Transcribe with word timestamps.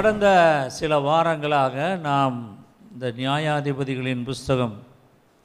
கடந்த 0.00 0.64
சில 0.68 0.98
வாரங்களாக 0.98 1.96
நாம் 1.96 2.58
இந்த 2.92 3.08
நியாயாதிபதிகளின் 3.08 4.24
புஸ்தகம் 4.24 4.82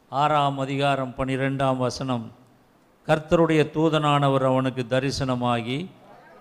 ஆறாம் 0.09 0.59
அதிகாரம் 0.59 1.13
பனிரெண்டாம் 1.17 1.77
வசனம் 1.77 2.31
கர்த்தருடைய 3.07 3.61
தூதனானவர் 3.73 4.45
அவனுக்கு 4.45 4.85
தரிசனமாகி 4.89 5.89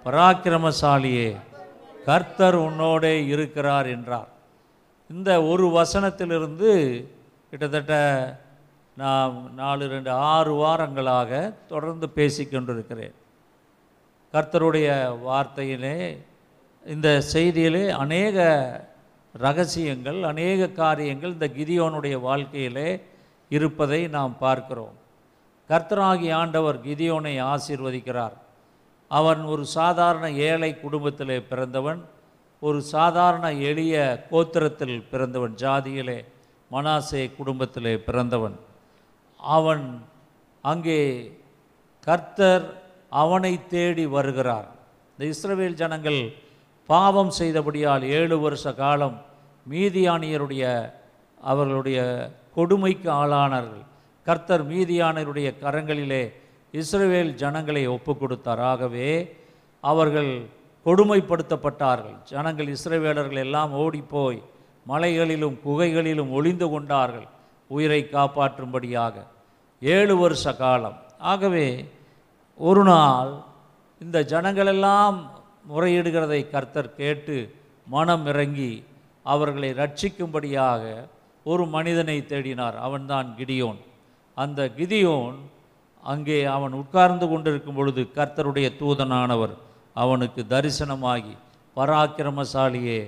பராக்கிரமசாலியே 0.05 1.37
கர்த்தர் 2.05 2.59
உன்னோடே 2.59 3.27
இருக்கிறார் 3.27 3.87
என்றார். 3.87 4.29
இந்த 5.11 5.43
ஒரு 5.43 5.67
வசனத்திலிருந்து 5.69 7.05
கிட்டத்தட்ட 7.51 7.95
நாம் 8.97 9.55
நாலு 9.55 9.89
ரெண்டு 9.89 10.11
ஆறு 10.11 10.55
வாரங்களாக 10.55 11.55
தொடர்ந்து 11.67 12.11
பேசிக்கொண்டிருக்கிறேன். 12.15 13.15
கர்த்தருடைய 14.33 14.89
வார்த்தையிலே 15.27 16.25
இந்த 16.93 17.09
செய்தியிலே 17.33 17.85
அநேக 18.03 18.39
ரகசியங்கள் 19.35 20.19
அநேக 20.23 20.69
காரியங்கள் 20.69 21.33
இந்த 21.33 21.49
கிதியோனுடைய 21.57 22.17
வாழ்க்கையிலே 22.21 22.89
இருப்பதை 23.49 24.01
நாம் 24.17 24.35
பார்க்கிறோம். 24.39 24.97
கர்த்தராகி 25.71 26.29
ஆண்டவர் 26.41 26.79
கிதியோனை 26.87 27.35
ஆசீர்வதிக்கிறார். 27.53 28.37
அவன் 29.11 29.43
ஒரு 29.53 29.65
சாதாரண 29.65 30.31
ஏழை 30.31 30.71
குடும்பத்திலே 30.85 31.39
பிறந்தவன் 31.41 32.01
ஒரு 32.61 32.83
சாதாரண 32.83 33.47
எளிய 33.71 34.27
கோத்திரத்தில் 34.31 34.99
பிறந்தவன் 35.11 35.55
ஜாதியிலே 35.65 36.19
மனாசே 36.71 37.25
குடும்பத்திலே 37.39 37.97
பிறந்தவன். 38.07 38.57
அவன் 39.41 39.85
அங்கே 40.61 41.01
கர்த்தர் 42.07 42.65
அவனை 43.09 43.67
தேடி 43.75 44.07
வருகிறார். 44.07 44.69
இந்த 45.13 45.25
இஸ்ரவேல் 45.35 45.81
ஜனங்கள் 45.83 46.21
பாவம் 46.87 47.33
செய்தபடியால் 47.39 48.03
ஏழு 48.19 48.37
வருஷ 48.41 48.73
காலம் 48.73 49.17
மீதியானியருடைய 49.71 50.65
அவர்களுடைய 51.41 51.99
கொடுமைக்கு 52.55 53.09
ஆளானார்கள். 53.11 53.85
கர்த்தர் 54.27 54.65
மீதியானருடைய 54.69 55.49
கரங்களிலே 55.63 56.25
இஸ்ரவேல் 56.81 57.31
ஜனங்களை 57.43 57.83
ஒப்பு 57.87 58.13
கொடுத்தார் 58.17 58.63
ஆகவே 58.73 59.09
அவர்கள் 59.81 60.33
கொடுமைப்படுத்தப்பட்டார்கள். 60.87 62.17
ஜனங்கள் 62.33 62.69
இஸ்ரவேலர்கள் 62.77 63.43
எல்லாம் 63.47 63.73
ஓடிப்போய் 63.83 64.41
மலைகளிலும் 64.87 65.57
குகைகளிலும் 65.67 66.33
ஒளிந்து 66.39 66.67
கொண்டார்கள் 66.69 67.29
உயிரை 67.67 68.01
காப்பாற்றும்படியாக. 68.13 69.15
ஏழு 69.81 70.17
வருஷ 70.17 70.53
காலம். 70.53 70.99
ஆகவே 71.33 71.67
ஒரு 72.69 72.83
நாள் 72.85 73.31
இந்த 74.05 74.19
ஜனங்களெல்லாம் 74.33 75.17
முறையிடுகிறதை 75.71 76.41
கர்த்தர் 76.51 76.97
கேட்டு 77.01 77.37
மனம் 77.87 78.27
இறங்கி 78.27 78.73
அவர்களை 79.23 79.71
ரட்சிக்கும்படியாக 79.81 80.83
ஒரு 81.45 81.65
மனிதனை 81.67 82.17
தேடினார். 82.33 82.77
அவன்தான் 82.87 83.29
கிடியோன். 83.39 83.81
அந்த 84.37 84.61
கிதியோன் 84.79 85.37
அங்கே 86.13 86.39
அவன் 86.57 86.73
உட்கார்ந்து 86.73 87.27
கொண்டிருக்கும் 87.29 87.75
பொழுது 87.75 88.03
கர்த்தருடைய 88.15 88.69
தூதனானவர் 88.81 89.55
அவனுக்கு 90.03 90.41
தரிசனமாகி 90.49 91.35
பராக்கிரமசாலியே 91.77 92.99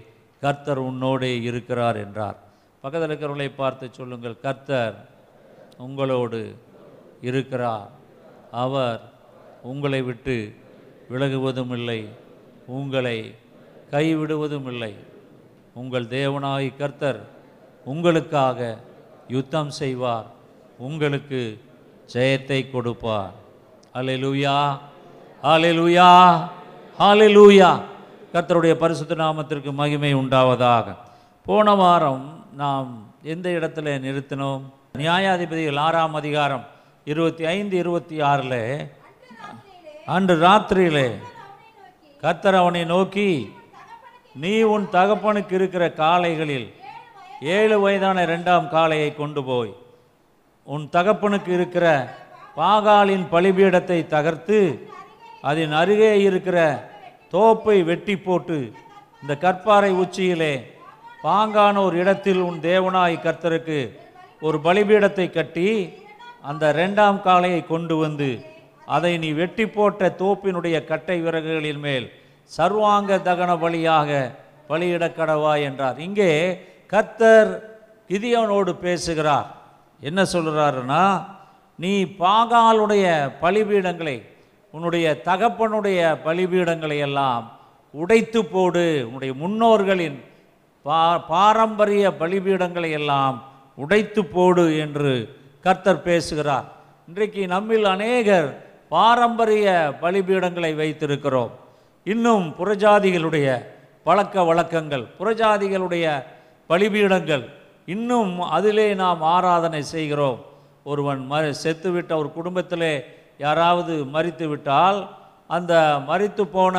கர்த்தர் 0.42 0.80
உன்னோடே 0.88 1.32
இருக்கிறார் 1.48 1.98
என்றார். 2.04 2.38
பக்கத்தில் 2.82 3.08
இருக்கிறவர்களை 3.10 3.48
பார்த்து 3.62 3.86
சொல்லுங்கள் 3.98 4.42
கர்த்தர் 4.46 4.96
உங்களோடு 5.86 6.40
இருக்கிறார். 7.20 7.90
அவர் 8.50 9.00
உங்களை 9.62 10.00
விட்டு 10.02 10.36
விலகுவதும் 11.10 11.74
இல்லை. 11.78 12.00
உங்களை 12.66 13.34
கைவிடுவதும் 13.90 14.66
இல்லை 14.66 14.96
உங்கள் 15.74 16.04
தேவனாய் 16.04 16.76
கர்த்தர் 16.76 17.28
உங்களுக்காக 17.84 18.78
யுத்தம் 19.28 19.70
செய்வார். 19.70 20.26
உங்களுக்கு 20.78 21.60
ஜெயத்தை 22.12 22.70
கொடுப்பார். 22.70 23.32
ஹalleluya 23.94 24.78
ஹalleluya 25.42 26.08
ஹalleluya. 26.98 27.80
கர்த்தருடைய 28.32 28.74
பரிசுத்த 28.74 29.14
நாமத்திற்கு 29.14 29.72
மகிமை 29.72 30.14
உண்டாவதாக. 30.14 30.96
போன 31.44 31.74
வாரம் 31.74 32.44
நாம் 32.56 33.12
எந்த 33.22 33.50
இடத்துல 33.50 34.00
நிறுத்தினோம்? 34.06 34.62
நியாயாதிபதிகள் 34.98 35.78
ஆறாம் 35.78 36.14
அதிகாரம் 36.14 36.66
இருபத்தி 37.04 37.44
ஐந்து 37.44 37.76
இருபத்தி 37.76 38.20
ஆறில் 38.20 38.90
அன்று 40.06 40.36
ராத்திரியிலே 40.36 41.16
கத்தர் 42.26 42.56
அவனை 42.56 42.80
நோக்கி 42.86 43.28
நீ 44.34 44.52
உன் 44.70 44.86
தகப்பனுக்கு 44.90 45.52
இருக்கிற 45.58 45.84
காளைகளில் 45.98 46.64
ஏழு 47.50 47.76
வயதான 47.82 48.22
இரண்டாம் 48.22 48.66
காளையை 48.68 49.10
கொண்டு 49.12 49.42
போய் 49.44 49.70
உன் 50.66 50.86
தகப்பனுக்கு 50.88 51.50
இருக்கிற 51.52 51.86
பாகாலின் 52.56 53.26
பலிபீடத்தை 53.28 53.98
தகர்த்து 54.06 54.58
அதன் 55.44 55.72
அருகே 55.72 56.10
இருக்கிற 56.22 56.58
தோப்பை 57.32 57.76
வெட்டி 57.82 58.16
போட்டு 58.18 58.58
இந்த 59.22 59.36
கற்பாறை 59.36 59.92
உச்சியிலே 59.96 60.52
பாங்கான 61.24 61.76
ஒரு 61.84 61.96
இடத்தில் 61.98 62.42
உன் 62.42 62.58
தேவனாய் 62.62 63.16
கர்த்தருக்கு 63.20 63.80
ஒரு 64.42 64.58
பலிபீடத்தை 64.60 65.28
கட்டி 65.30 65.68
அந்த 66.42 66.66
ரெண்டாம் 66.72 67.20
காளையை 67.22 67.62
கொண்டு 67.64 67.94
வந்து 67.96 68.30
அதை 68.94 69.12
நீ 69.22 69.28
வெட்டி 69.40 69.64
போட்ட 69.66 70.08
தோப்பினுடைய 70.18 70.76
கட்டை 70.90 71.16
விறகுகளின் 71.22 71.80
மேல் 71.86 72.06
சர்வாங்க 72.50 73.12
தகன 73.28 73.50
பலியாக 73.62 74.10
பலியிடக்கடவா 74.68 75.54
என்றார். 75.68 75.98
இங்கே 76.06 76.30
கர்த்தர் 76.92 77.50
கிதியோனோடு 78.10 78.72
பேசுகிறார். 78.86 79.48
என்ன 80.00 80.20
சொல்கிறாருன்னா 80.32 81.02
நீ 81.78 81.92
பாகாலுடைய 82.04 83.06
பலிபீடங்களை 83.42 84.16
உன்னுடைய 84.74 85.06
தகப்பனுடைய 85.28 86.00
பலிபீடங்களை 86.24 86.98
எல்லாம் 87.08 87.44
உடைத்து 87.94 88.40
போடு. 88.54 88.86
உன்னுடைய 89.06 89.32
முன்னோர்களின் 89.42 90.18
பா 90.86 91.00
பாரம்பரிய 91.30 92.06
பலிபீடங்களை 92.20 92.90
எல்லாம் 93.00 93.36
உடைத்து 93.84 94.22
போடு 94.36 94.64
என்று 94.84 95.12
கர்த்தர் 95.64 96.06
பேசுகிறார். 96.08 96.66
இன்றைக்கு 97.08 97.42
நம்மில் 97.54 97.86
அநேகர் 97.94 98.48
பாரம்பரிய 98.88 99.66
பலிபீடங்களை 100.00 100.72
வைத்திருக்கிறோம். 100.80 101.52
இன்னும் 102.04 102.54
புறஜாதிகளுடைய 102.58 103.46
பழக்க 104.04 104.44
வழக்கங்கள் 104.44 105.04
புறஜாதிகளுடைய 105.18 106.06
பலிபீடங்கள் 106.70 107.44
இன்னும் 107.86 108.40
அதிலே 108.56 108.94
நாம் 108.94 109.22
ஆராதனை 109.22 109.82
செய்கிறோம். 109.82 110.38
ஒருவன் 110.90 111.20
ம 111.30 111.52
செத்துவிட்ட 111.62 112.12
ஒரு 112.16 112.28
குடும்பத்திலே 112.38 113.04
யாராவது 113.38 113.94
மறித்து 114.14 114.46
விட்டால் 114.48 114.98
அந்த 115.46 115.72
மறித்து 116.08 116.44
போன 116.56 116.76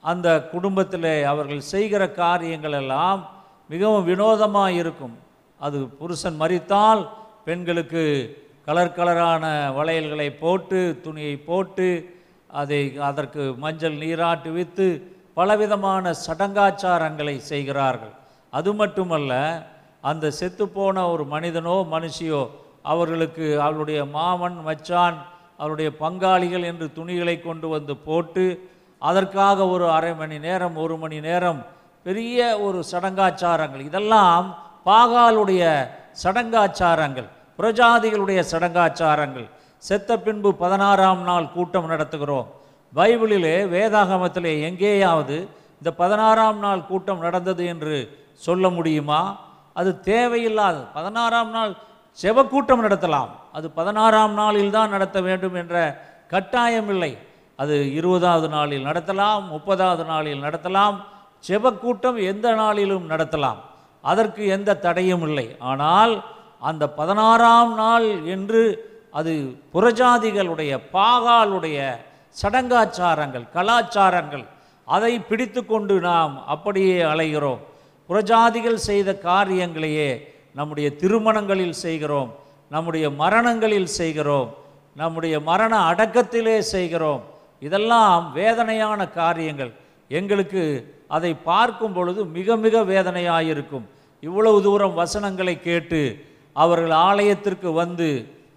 அந்த 0.00 0.28
குடும்பத்திலே 0.52 1.22
அவர்கள் 1.32 1.68
செய்கிற 1.72 2.02
காரியங்கள் 2.10 2.72
எல்லாம் 2.72 3.20
மிகவும் 3.68 4.04
வினோதமாக 4.04 4.76
இருக்கும். 4.80 5.14
அது 5.60 5.78
புருஷன் 6.00 6.40
மறித்தால் 6.40 7.02
பெண்களுக்கு 7.44 8.04
கலர் 8.66 8.94
கலரான 8.96 9.44
வளையல்களை 9.78 10.28
போட்டு 10.42 10.78
துணியை 11.04 11.34
போட்டு 11.48 11.88
அதை 12.60 12.80
அதற்கு 13.08 13.42
மஞ்சள் 13.64 13.96
நீராட்டு 14.02 14.50
வித்து 14.52 14.86
பலவிதமான 15.38 16.12
சடங்காச்சாரங்களை 16.26 17.36
செய்கிறார்கள். 17.50 18.14
அது 18.52 18.70
மட்டுமல்ல 18.80 19.32
அந்த 20.10 20.32
செத்துப்போன 20.40 21.04
ஒரு 21.12 21.24
மனிதனோ 21.34 21.76
மனுஷியோ 21.94 22.42
அவர்களுக்கு 22.92 23.46
அவருடைய 23.66 24.00
மாமன் 24.16 24.58
மச்சான் 24.68 25.18
அவருடைய 25.60 25.90
பங்காளிகள் 26.00 26.64
என்று 26.70 26.86
துணிகளை 26.98 27.36
கொண்டு 27.40 27.66
வந்து 27.68 27.94
போட்டு 28.08 28.44
அதற்காக 29.02 29.66
ஒரு 29.74 29.86
அரை 29.90 30.14
மணி 30.14 30.36
நேரம் 30.38 30.76
ஒரு 30.76 30.96
மணி 30.96 31.20
நேரம் 31.20 31.60
பெரிய 32.06 32.38
ஒரு 32.66 32.78
சடங்காச்சாரங்கள். 32.92 33.86
இதெல்லாம் 33.90 34.46
பாகாலுடைய 34.86 35.64
சடங்காச்சாரங்கள். 36.24 37.28
புரஜாதிகளுடைய 37.58 38.42
சடங்காச்சாரங்கள். 38.50 39.50
செத்த 39.76 40.18
பின்பு 40.18 40.54
பதினாறாம் 40.54 41.22
நாள் 41.22 41.52
கூட்டம் 41.52 41.90
நடத்துகிறோம். 41.90 42.46
பைபிளிலே 42.94 43.56
வேதாகமத்திலே 43.74 44.62
எங்கேயாவது 44.62 45.48
இந்த 45.78 45.92
பதினாறாம் 45.92 46.58
நாள் 46.58 46.86
கூட்டம் 46.86 47.18
நடந்தது 47.18 47.66
என்று 47.66 48.26
சொல்ல 48.34 48.68
முடியுமா? 48.68 49.40
அது 49.72 50.00
தேவையில்லாது. 50.00 50.86
பதினாறாம் 50.94 51.50
நாள் 51.50 51.74
செவக்கூட்டம் 52.22 52.84
நடத்தலாம். 52.86 53.28
அது 53.52 53.70
பதினாறாம் 53.70 54.32
நாளில் 54.32 54.70
தான் 54.70 54.90
நடத்த 54.90 55.20
வேண்டும் 55.20 55.54
என்ற 55.54 56.04
கட்டாயம் 56.28 56.88
இல்லை. 56.88 57.18
அது 57.56 57.94
இருபதாவது 57.94 58.48
நாளில் 58.48 58.84
நடத்தலாம் 58.84 59.42
முப்பதாவது 59.52 60.06
நாளில் 60.06 60.42
நடத்தலாம் 60.42 60.96
செவக்கூட்டம் 61.48 62.26
எந்த 62.26 62.54
நாளிலும் 62.54 63.10
நடத்தலாம். 63.10 63.56
அதற்கு 64.00 64.46
எந்த 64.46 64.76
தடையும் 64.76 65.22
இல்லை. 65.22 65.56
ஆனால் 65.58 66.24
அந்த 66.70 66.84
பதினாறாம் 66.98 67.72
நாள் 67.82 68.08
என்று 68.34 68.62
அது 69.18 69.32
புறஜாதிகளுடைய 69.74 70.72
பாகாலுடைய 70.96 71.78
சடங்காச்சாரங்கள் 72.40 73.44
கலாச்சாரங்கள் 73.56 74.44
அதை 74.88 75.12
பிடித்து 75.28 75.60
கொண்டு 75.66 75.94
நாம் 76.08 76.32
அப்படியே 76.54 76.96
அலைகிறோம். 77.12 77.60
புறஜாதிகள் 78.08 78.78
செய்த 78.88 79.10
காரியங்களையே 79.28 80.10
நம்முடைய 80.58 80.88
திருமணங்களில் 81.02 81.76
செய்கிறோம் 81.84 82.30
நம்முடைய 82.74 83.06
மரணங்களில் 83.22 83.90
செய்கிறோம் 84.00 84.50
நம்முடைய 85.00 85.34
மரண 85.50 85.74
அடக்கத்திலே 85.90 86.56
செய்கிறோம். 86.74 87.22
இதெல்லாம் 87.66 88.24
வேதனையான 88.32 89.00
காரியங்கள். 89.20 89.72
எங்களுக்கு 90.18 90.62
அதை 91.16 91.32
பார்க்கும் 91.50 91.94
பொழுது 91.96 92.20
மிக 92.36 92.56
மிக 92.64 92.84
வேதனையாயிருக்கும். 92.92 93.86
இவ்வளவு 94.22 94.58
தூரம் 94.66 94.94
வசனங்களை 95.00 95.54
கேட்டு 95.68 96.00
அவர்கள் 96.62 96.90
ஆலயத்திற்கு 96.90 97.72
வந்து 97.72 98.08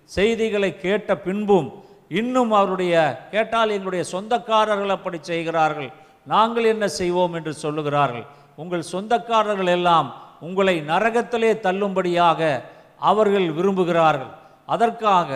செய்திகளை 0.04 0.78
கேட்ட 0.78 1.18
பின்பும் 1.18 1.70
இன்னும் 2.08 2.52
அவருடைய 2.52 2.96
கேட்டால் 3.32 3.70
எங்களுடைய 3.70 4.04
சொந்தக்காரர்கள் 4.12 4.96
அப்படி 4.96 5.18
செய்கிறார்கள். 5.22 5.90
நாங்கள் 6.34 6.64
என்ன 6.64 6.88
செய்வோம் 6.88 7.34
என்று 7.34 7.54
சொல்லுகிறார்கள். 7.62 8.26
உங்கள் 8.56 8.90
சொந்தக்காரர்கள் 8.92 9.72
எல்லாம் 9.78 10.08
உங்களை 10.40 10.76
நரகத்திலே 10.82 11.52
தள்ளும்படியாக 11.66 12.62
அவர்கள் 12.98 13.48
விரும்புகிறார்கள். 13.52 14.34
அதற்காக 14.66 15.32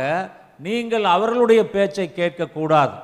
நீங்கள் 0.57 1.03
அவர்களுடைய 1.03 1.61
பேச்சை 1.69 2.11
கேட்கக்கூடாது. 2.15 2.95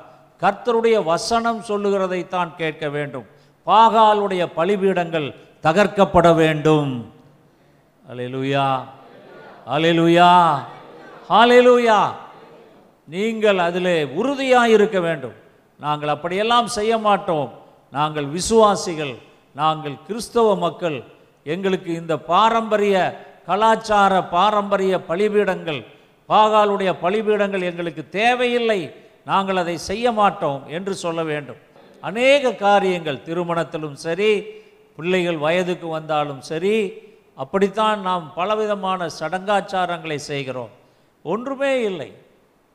கர்த்தருடைய 0.41 1.03
வசனம் 1.03 1.61
சொல்லுகிறதைத்தான் 1.67 2.51
கேட்க 2.55 2.89
வேண்டும். 2.89 3.25
பாகாலுடைய 3.67 4.43
பலிபீடங்கள் 4.55 5.35
தகர்க்கப்பட 5.63 6.27
வேண்டும். 6.35 6.91
அலையலுயா. 8.11 8.67
ஹாலேலூயா 9.69 10.31
ஹாலேலூயா 11.31 11.99
நீங்கள் 13.13 13.59
அதில் 13.67 13.93
உறுதியாக 14.19 14.73
இருக்க 14.75 14.97
வேண்டும். 15.07 15.35
நாங்கள் 15.79 16.11
அப்படியெல்லாம் 16.13 16.67
செய்ய 16.77 16.93
மாட்டோம். 17.07 17.49
நாங்கள் 17.97 18.27
விசுவாசிகள் 18.35 19.13
நாங்கள் 19.61 19.95
கிறிஸ்தவ 20.07 20.55
மக்கள். 20.65 20.97
எங்களுக்கு 21.53 21.91
இந்த 22.01 22.13
பாரம்பரிய 22.31 22.95
கலாச்சார 23.49 24.13
பாரம்பரிய 24.35 24.93
பலிபீடங்கள் 25.09 25.81
பாகாலுடைய 26.29 26.91
பலிபீடங்கள் 27.03 27.67
எங்களுக்கு 27.71 28.03
தேவையில்லை. 28.19 28.79
நாங்கள் 29.31 29.61
அதை 29.63 29.75
செய்ய 29.89 30.11
மாட்டோம் 30.19 30.61
என்று 30.77 30.93
சொல்ல 31.03 31.19
வேண்டும். 31.31 31.59
அநேக 32.09 32.53
காரியங்கள் 32.65 33.23
திருமணத்திலும் 33.27 33.97
சரி 34.05 34.31
பிள்ளைகள் 34.97 35.39
வயதுக்கு 35.45 35.87
வந்தாலும் 35.97 36.41
சரி 36.51 36.75
அப்படித்தான் 37.37 38.01
நாம் 38.01 38.33
பலவிதமான 38.33 39.07
சடங்காச்சாரங்களை 39.19 40.15
செய்கிறோம். 40.15 40.69
ஒன்றுமே 41.23 41.81
இல்லை. 41.81 42.13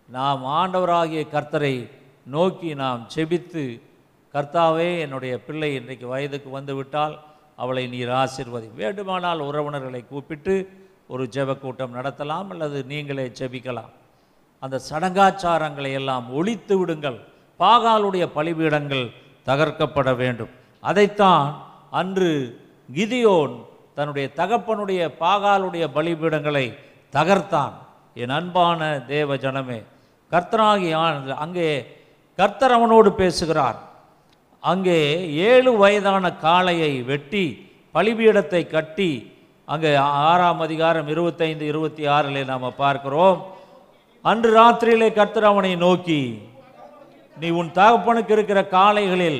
நாம் 0.08 0.44
ஆண்டவராகிய 0.44 1.22
கர்த்தரை 1.32 1.90
நோக்கி 2.26 2.74
நாம் 2.74 3.08
செபித்து 3.14 3.80
கர்த்தாவே 4.34 4.98
என்னுடைய 4.98 5.44
பிள்ளை 5.44 5.74
இன்றைக்கு 5.74 6.06
வயதுக்கு 6.06 6.50
வந்துவிட்டால் 6.50 7.20
அவளை 7.56 7.86
நீர் 7.86 8.08
ஆசிர்வதி 8.08 8.74
வேண்டுமானால் 8.74 9.40
உறவினர்களை 9.40 10.08
கூப்பிட்டு 10.08 10.70
ஒரு 11.08 11.28
ஜெப 11.32 11.58
கூட்டம் 11.58 11.94
நடத்தலாம் 11.94 12.50
அல்லது 12.50 12.84
நீங்களே 12.84 13.32
ஜெபிக்கலாம். 13.38 13.92
அந்த 14.58 14.80
சடங்காச்சாரங்களை 14.90 15.92
எல்லாம் 15.92 16.32
ஒழித்து 16.34 16.78
விடுங்கள். 16.78 17.18
பாகாலுடைய 17.58 18.26
பலிபீடங்கள் 18.34 19.10
தகர்க்கப்பட 19.46 20.16
வேண்டும். 20.16 20.48
அதைத்தான் 20.80 21.62
அன்று 21.90 22.60
கிதியோன் 22.94 23.70
தன்னுடைய 23.96 24.26
தகப்பனுடைய 24.40 25.00
பாகாலுடைய 25.22 25.84
பலிபீடங்களை 25.96 26.66
தகர்த்தான். 27.16 27.74
என் 28.22 28.34
அன்பான 28.38 28.80
தேவ 29.14 29.36
ஜனமே 29.44 29.80
கர்த்தனாகி 30.32 30.90
அங்கே 31.44 31.66
கர்த்தர் 32.38 32.74
அவனோடு 32.76 33.10
பேசுகிறார். 33.22 33.78
அங்கே 34.62 34.98
ஏழு 35.50 35.70
வயதான 35.82 36.24
காளையை 36.46 36.92
வெட்டி 37.10 37.44
பலிபீடத்தை 37.94 38.62
கட்டி 38.66 39.10
அங்கே 39.68 39.90
ஆறாம் 40.28 40.60
அதிகாரம் 40.66 41.08
இருபத்தைந்து 41.14 41.64
இருபத்தி 41.72 42.04
ஆறில் 42.14 42.48
நாம் 42.50 42.78
பார்க்கிறோம். 42.82 43.38
அன்று 44.24 44.50
ராத்திரியிலே 44.58 45.08
கர்த்தர் 45.18 45.50
அவனை 45.50 45.72
நோக்கி 45.84 46.20
நீ 47.36 47.48
உன் 47.60 47.70
தகப்பனுக்கு 47.78 48.32
இருக்கிற 48.36 48.60
காளைகளில் 48.76 49.38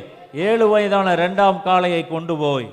ஏழு 0.49 0.67
வயதான 0.73 1.09
ரெண்டாம் 1.23 1.59
காளையை 1.67 2.03
கொண்டு 2.15 2.35
போய் 2.43 2.69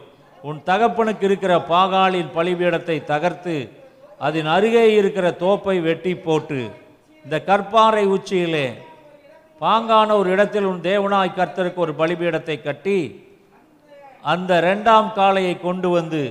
உன் 0.47 0.59
தகப்பனுக்கு 0.69 1.24
இருக்கிற 1.30 1.53
பாகாலின் 1.71 2.30
பலிபீடத்தை 2.36 2.97
தகர்த்து 3.13 3.56
அதன் 4.25 4.50
அருகே 4.56 4.86
இருக்கிற 5.00 5.27
தோப்பை 5.41 5.75
வெட்டி 5.88 6.13
போட்டு 6.15 6.59
இந்த 7.25 7.38
கற்பாறை 7.50 8.03
உச்சியிலே 8.15 8.68
பாங்கான 9.62 10.09
ஒரு 10.18 10.30
இடத்தில் 10.36 10.68
உன் 10.71 10.81
தேவனாய் 10.81 11.38
கர்த்தருக்கு 11.39 11.80
ஒரு 11.86 11.94
பலிபீடத்தை 12.01 12.56
கட்டி 12.62 13.00
அந்த 14.21 14.51
ரெண்டாம் 14.68 15.09
காளையை 15.19 15.56
கொண்டு 15.62 15.89
வந்து 15.89 16.21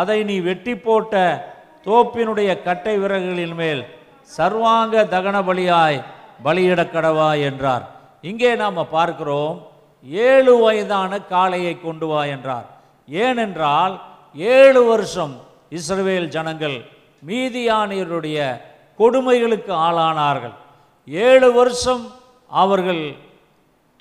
அதை 0.00 0.18
நீ 0.30 0.36
வெட்டி 0.40 0.74
போட்ட 0.76 1.14
தோப்பினுடைய 1.86 2.50
கட்டை 2.62 2.94
விறகுகளின் 2.98 3.54
மேல் 3.54 3.82
சர்வாங்க 4.30 5.04
தகன 5.14 5.36
பலியாய் 5.48 5.98
பலியிடக் 6.44 6.92
கடவா 6.94 7.30
என்றார். 7.48 7.84
இங்கே 8.20 8.50
நாம் 8.62 8.90
பார்க்கிறோம் 8.90 9.54
ஏழு 10.04 10.52
வயதான 10.64 11.20
காளையை 11.30 11.80
கொண்டு 11.80 12.06
வா 12.06 12.20
என்றார். 12.34 12.66
ஏனென்றால் 13.08 13.94
ஏழு 14.34 14.80
வருஷம் 14.84 15.34
இஸ்ரவேல் 15.78 16.28
ஜனங்கள் 16.36 16.76
மீதியானியருடைய 17.28 18.38
கொடுமைகளுக்கு 18.98 19.72
ஆளானார்கள். 19.86 20.54
ஏழு 21.08 21.48
வருஷம் 21.52 22.04
அவர்கள் 22.50 23.02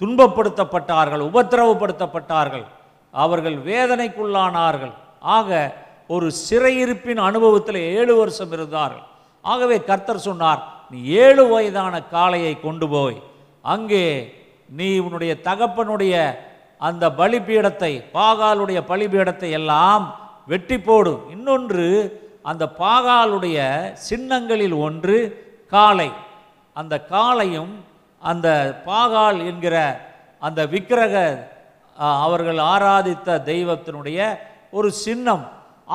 துன்பப்படுத்தப்பட்டார்கள் 0.02 1.24
உபத்திரவப்படுத்தப்பட்டார்கள். 1.30 2.66
அவர்கள் 3.14 3.58
வேதனைக்குள்ளானார்கள். 3.70 4.94
ஆக 5.38 5.50
ஒரு 6.08 6.28
சிறையிருப்பின் 6.48 7.22
அனுபவத்தில் 7.30 7.80
ஏழு 7.98 8.14
வருஷம் 8.16 8.52
இருந்தார்கள். 8.52 9.04
ஆகவே 9.42 9.78
கர்த்தர் 9.90 10.26
சொன்னார் 10.28 10.62
நீ 10.92 11.00
ஏழு 11.04 11.44
வயதான 11.48 12.02
காளையை 12.12 12.54
கொண்டு 12.60 12.88
போய் 12.88 13.18
அங்கே 13.62 14.06
நீ 14.70 14.88
உன்னுடைய 15.00 15.34
தகப்பனுடைய 15.48 16.14
அந்த 16.82 17.06
பலிபீடத்தை 17.20 17.92
பாகாலுடைய 18.18 18.80
பலிபீடத்தை 18.92 19.50
எல்லாம் 19.60 20.06
வெட்டி 20.52 20.78
போடு 20.80 21.14
இன்னொன்று 21.36 21.88
அந்த 22.50 22.64
பாகாலுடைய 22.82 23.58
சின்னங்களில் 24.08 24.76
ஒன்று 24.88 25.18
காளை. 25.74 26.10
அந்த 26.76 26.96
காளையும் 27.14 27.74
அந்த 28.22 28.48
பாகால் 28.90 29.40
என்கிற 29.50 29.76
அந்த 30.48 30.60
விக்கிரக 30.74 31.16
அவர்கள் 32.26 32.60
ஆராதித்த 32.74 33.38
தெய்வத்தினுடைய 33.52 34.20
ஒரு 34.78 34.90
சின்னம். 35.06 35.46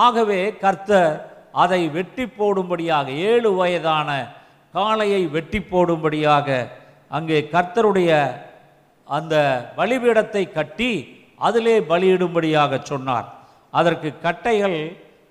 ஆகவே 0.05 0.41
கர்த்தர் 0.65 1.15
அதை 1.62 1.81
வெட்டி 1.97 2.25
போடும்படியாக 2.39 3.09
ஏழு 3.31 3.51
வயதான 3.61 4.11
காளையை 4.75 5.23
வெட்டி 5.37 5.61
போடும்படியாக 5.73 6.49
அங்கே 7.11 7.39
கர்த்தருடைய 7.55 8.11
அந்த 9.16 9.35
பலிபீடத்தை 9.78 10.42
கட்டி 10.59 10.92
அதிலே 11.47 11.76
பலியிடும்படியாக 11.92 12.73
சொன்னார். 12.90 13.28
அதற்கு 13.78 14.09
கட்டைகள் 14.25 14.78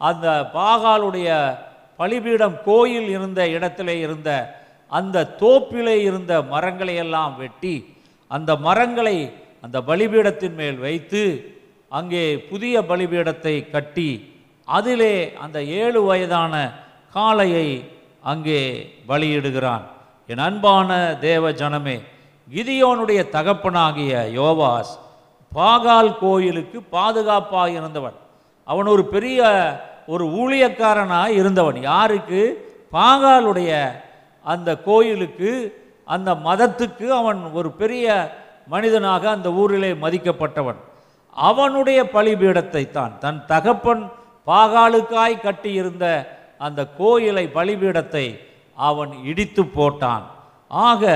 அந்த 0.09 0.27
பாகாலுடைய 0.55 1.29
பலிபீடம் 1.99 2.57
கோயில் 2.67 3.09
இருந்த 3.15 3.41
இடத்திலே 3.55 3.95
இருந்த 4.05 4.29
அந்த 4.91 5.17
தோப்பிலே 5.41 5.95
இருந்த 6.07 6.33
மரங்களை 6.53 6.95
எல்லாம் 7.03 7.33
வெட்டி 7.41 7.75
அந்த 8.31 8.51
மரங்களை 8.65 9.17
அந்த 9.65 9.77
பலிபீடத்தின் 9.89 10.57
மேல் 10.61 10.79
வைத்து 10.85 11.23
அங்கே 11.99 12.23
புதிய 12.51 12.75
பலிபீடத்தை 12.91 13.55
கட்டி 13.75 14.09
அதிலே 14.77 15.13
அந்த 15.43 15.57
ஏழு 15.81 15.99
வயதான 16.09 16.53
காளையை 17.15 17.67
அங்கே 18.31 18.61
பலியிடுகிறான். 19.09 19.85
என் 20.31 20.43
அன்பான 20.47 20.89
தேவ 21.27 21.51
ஜனமே 21.61 21.97
கிதியோனுடைய 22.53 23.21
தகப்பனாகிய 23.29 24.13
யோவாஸ் 24.39 24.91
பாகால் 25.55 26.17
கோயிலுக்கு 26.19 26.81
பாதுகாப்பாக 26.95 27.69
இருந்தவன். 27.69 28.17
அவன் 28.63 28.85
ஒரு 28.85 29.03
பெரிய 29.05 29.39
ஒரு 30.07 30.25
ஊழியக்காரனாக 30.41 31.27
இருந்தவன். 31.27 31.81
யாருக்கு? 31.81 32.41
பாகாலுடைய 32.91 33.71
அந்த 34.43 34.69
கோயிலுக்கு 34.77 35.51
அந்த 36.05 36.29
மதத்துக்கு 36.47 37.07
அவன் 37.07 37.41
ஒரு 37.53 37.71
பெரிய 37.71 38.05
மனிதனாக 38.67 39.29
அந்த 39.29 39.51
ஊரிலே 39.51 39.91
மதிக்கப்பட்டவன். 39.91 40.79
அவனுடைய 41.35 42.03
பலிபீடத்தை 42.13 42.83
தான் 42.91 43.13
தன் 43.19 43.41
தகப்பன் 43.45 44.03
பாகாலுக்காய் 44.47 45.43
கட்டியிருந்த 45.45 46.05
அந்த 46.57 46.87
கோயிலை 47.01 47.45
பலிபீடத்தை 47.53 48.25
அவன் 48.75 49.11
இடித்து 49.23 49.63
போட்டான். 49.63 50.23
ஆக 50.67 51.13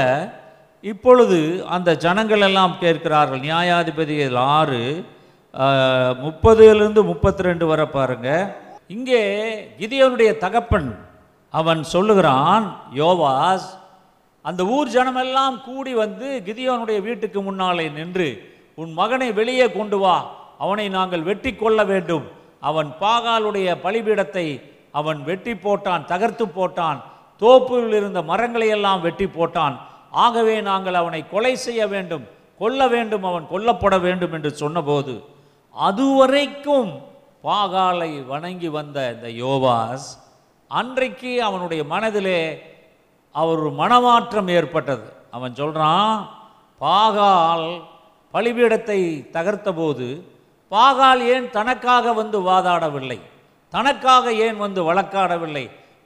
இப்பொழுது 0.92 1.38
அந்த 1.76 1.90
ஜனங்கள் 2.04 2.44
எல்லாம் 2.48 2.74
கேட்கிறார்கள் 2.82 3.40
நியாயாதிபதிகள் 3.46 4.38
ஆறு 4.56 4.82
முப்பதுலேருந்து 6.26 7.02
முப்பத்தி 7.10 7.48
ரெண்டு 7.48 7.66
வர 7.70 7.82
பாருங்க. 7.96 8.30
இங்கே 8.96 9.22
கிதியோனுடைய 9.80 10.32
தகப்பன் 10.44 10.90
அவன் 11.54 11.82
சொல்லுகிறான் 11.94 12.66
யோவாஸ் 13.00 13.68
அந்த 14.50 14.62
ஊர் 14.76 14.92
ஜனமெல்லாம் 14.96 15.56
கூடி 15.68 15.94
வந்து 16.04 16.28
கிதியோனுடைய 16.48 17.00
வீட்டுக்கு 17.08 17.42
முன்னாலே 17.48 17.88
நின்று 17.98 18.30
உன் 18.82 18.92
மகனை 19.00 19.30
வெளியே 19.40 19.68
கொண்டு 19.78 20.00
வா 20.04 20.16
அவனை 20.64 20.86
நாங்கள் 20.98 21.28
வெட்டி 21.30 21.52
கொள்ள 21.56 21.80
வேண்டும். 21.94 22.26
அவன் 22.70 22.90
பாகாலுடைய 23.02 23.68
பலிபீடத்தை 23.86 24.48
அவன் 25.00 25.20
வெட்டி 25.30 25.54
போட்டான் 25.66 26.08
தகர்த்து 26.14 26.46
போட்டான் 26.60 27.00
தோப்பில் 27.42 27.96
இருந்த 28.00 28.20
மரங்களை 28.32 28.68
எல்லாம் 28.78 29.04
வெட்டி 29.08 29.28
போட்டான். 29.38 29.76
ஆகவே 30.24 30.62
நாங்கள் 30.62 30.94
அவனை 30.94 31.22
கொலை 31.30 31.56
செய்ய 31.56 31.88
வேண்டும் 31.88 32.26
கொல்ல 32.60 32.88
வேண்டும் 32.88 33.24
அவன் 33.24 33.48
கொல்லப்பட 33.48 33.96
வேண்டும் 33.98 34.34
என்று 34.34 34.52
சொன்னபோது 34.56 35.14
அதுவரைக்கும் 35.76 36.92
பாகாலை 37.44 38.12
வணங்கி 38.26 38.70
வந்த 38.70 38.98
இந்த 39.16 39.28
யோவாஸ் 39.44 40.08
அன்றைக்கு 40.72 41.32
அவனுடைய 41.44 41.82
மனதிலே 41.84 42.40
அவர் 43.32 43.60
ஒரு 43.60 43.72
மனமாற்றம் 43.72 44.48
ஏற்பட்டது. 44.48 45.06
அவன் 45.32 45.56
சொல்கிறான் 45.56 46.14
பாகால் 46.82 47.68
பலிபீடத்தை 48.34 49.00
தகர்த்தபோது 49.34 50.08
பாகால் 50.72 51.22
ஏன் 51.34 51.48
தனக்காக 51.50 52.14
வந்து 52.14 52.38
வாதாடவில்லை? 52.42 53.20
தனக்காக 53.74 54.34
ஏன் 54.46 54.58
வந்து 54.58 54.94
வழக்காடவில்லை? 54.94 55.66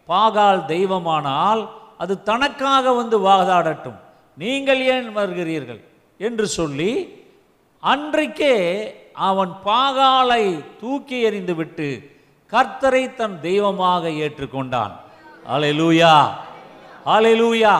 பாகால் 0.10 0.66
தெய்வமானால் 0.66 1.62
அது 2.00 2.14
தனக்காக 2.24 2.92
வந்து 2.94 3.18
வாதாடட்டும். 3.20 4.00
நீங்கள் 4.38 4.82
ஏன் 4.96 5.18
வருகிறீர்கள்? 5.18 5.82
என்று 6.18 6.48
சொல்லி 6.48 6.92
அன்றைக்கே 7.84 8.56
அவன் 9.14 9.52
பாகாலை 9.66 10.44
தூக்கி 10.82 11.18
எறிந்துவிட்டு 11.30 11.88
கர்த்தரை 12.52 13.04
தன் 13.16 13.38
தெய்வமாக 13.42 14.10
ஏற்றுக்கொண்டான். 14.24 14.94
அலையலூயா 15.54 16.16
அலையலூயா 17.06 17.76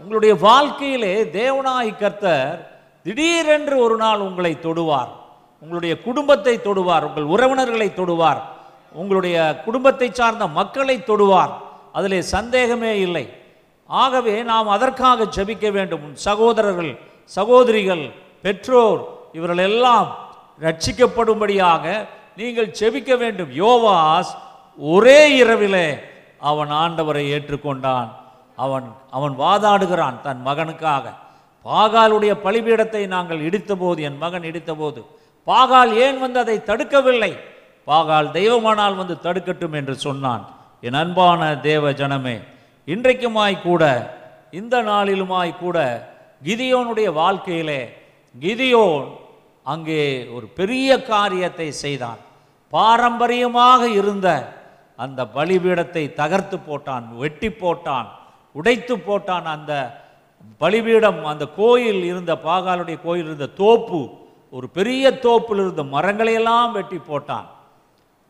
உங்களுடைய 0.00 0.34
வாழ்க்கையிலே 0.34 1.14
தேவனாய் 1.24 1.92
கர்த்தர் 1.96 2.58
திடீரென்று 3.04 3.76
ஒரு 3.78 3.96
நாள் 3.96 4.24
உங்களை 4.28 4.52
தொடுவார். 4.62 5.12
உங்களுடைய 5.60 5.94
குடும்பத்தை 6.06 6.54
தொடுவார். 6.58 7.04
உங்கள் 7.08 7.30
உறவினர்களை 7.34 7.88
தொடுவார். 8.00 8.42
உங்களுடைய 8.92 9.36
குடும்பத்தை 9.64 10.08
சார்ந்த 10.12 10.46
மக்களை 10.58 10.96
தொடுவார். 11.06 11.54
அதிலே 11.96 12.20
சந்தேகமே 12.34 12.92
இல்லை. 13.06 13.24
ஆகவே 13.88 14.34
நாம் 14.50 14.68
அதற்காக 14.76 15.28
ஜபிக்க 15.36 15.66
வேண்டும். 15.76 16.06
சகோதரர்கள் 16.26 16.92
சகோதரிகள் 17.36 18.04
பெற்றோர் 18.44 19.00
இவர்கள் 19.38 19.62
எல்லாம் 19.70 20.08
ரட்சிக்கப்படும்படியாக 20.64 21.84
நீங்கள் 22.40 22.74
செபிக்க 22.80 23.10
வேண்டும். 23.22 23.50
யோவாஸ் 23.62 24.32
ஒரே 24.78 25.20
இரவிலே 25.42 25.88
அவன் 26.50 26.72
ஆண்டவரை 26.82 27.24
ஏற்றுக்கொண்டான். 27.36 28.08
அவன் 28.64 28.86
அவன் 29.16 29.34
வாதாடுகிறான் 29.44 30.16
தன் 30.26 30.42
மகனுக்காக. 30.48 31.04
பாகாலுடைய 31.64 32.32
பலிபீடத்தை 32.46 33.02
நாங்கள் 33.14 33.40
இடித்தபோது 33.48 34.00
என் 34.08 34.18
மகன் 34.24 34.46
இடித்தபோது 34.50 35.00
பாகால் 35.46 35.92
ஏன் 36.04 36.18
வந்து 36.24 36.38
அதை 36.44 36.56
தடுக்கவில்லை? 36.70 37.32
பாகால் 37.86 38.28
தெய்வமானால் 38.36 39.00
வந்து 39.00 39.16
தடுக்கட்டும் 39.26 39.76
என்று 39.80 39.94
சொன்னான். 40.06 40.44
என் 40.82 40.98
அன்பான 41.02 41.42
தேவ 41.68 41.90
ஜனமே 42.00 42.36
இன்றைக்குமாய் 42.88 43.56
கூட 43.62 43.82
இந்த 44.60 44.76
நாளிலுமாய் 44.88 45.52
கூட 45.62 45.78
கிதியோனுடைய 46.42 47.08
வாழ்க்கையிலே 47.20 47.80
கிதியோன் 48.34 49.06
அங்கே 49.72 50.02
ஒரு 50.36 50.46
பெரிய 50.58 50.90
காரியத்தை 51.12 51.68
செய்தான். 51.84 52.20
பாரம்பரியமாக 52.72 53.82
இருந்த 54.00 54.28
அந்த 54.98 55.20
பலிபீடத்தை 55.36 56.04
தகர்த்து 56.20 56.56
போட்டான் 56.68 57.06
வெட்டி 57.22 57.50
போட்டான் 57.62 58.08
உடைத்து 58.58 58.94
போட்டான். 59.08 59.46
அந்த 59.56 59.72
பலிபீடம் 60.62 61.20
அந்த 61.32 61.44
கோயில் 61.60 62.02
இருந்த 62.10 62.32
பாகாலுடைய 62.48 62.98
கோயில் 63.06 63.28
இருந்த 63.30 63.48
தோப்பு 63.62 64.00
ஒரு 64.56 64.66
பெரிய 64.78 65.04
தோப்பில் 65.26 65.62
இருந்த 65.64 65.82
மரங்களையெல்லாம் 65.96 66.72
வெட்டி 66.78 66.98
போட்டான். 67.10 67.46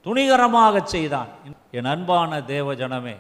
துணிகரமாக 0.07 0.81
செய்தான். 0.85 1.31
என் 1.71 1.85
அன்பான 1.85 2.43
தேவ 2.43 2.75
ஜனமே 2.75 3.15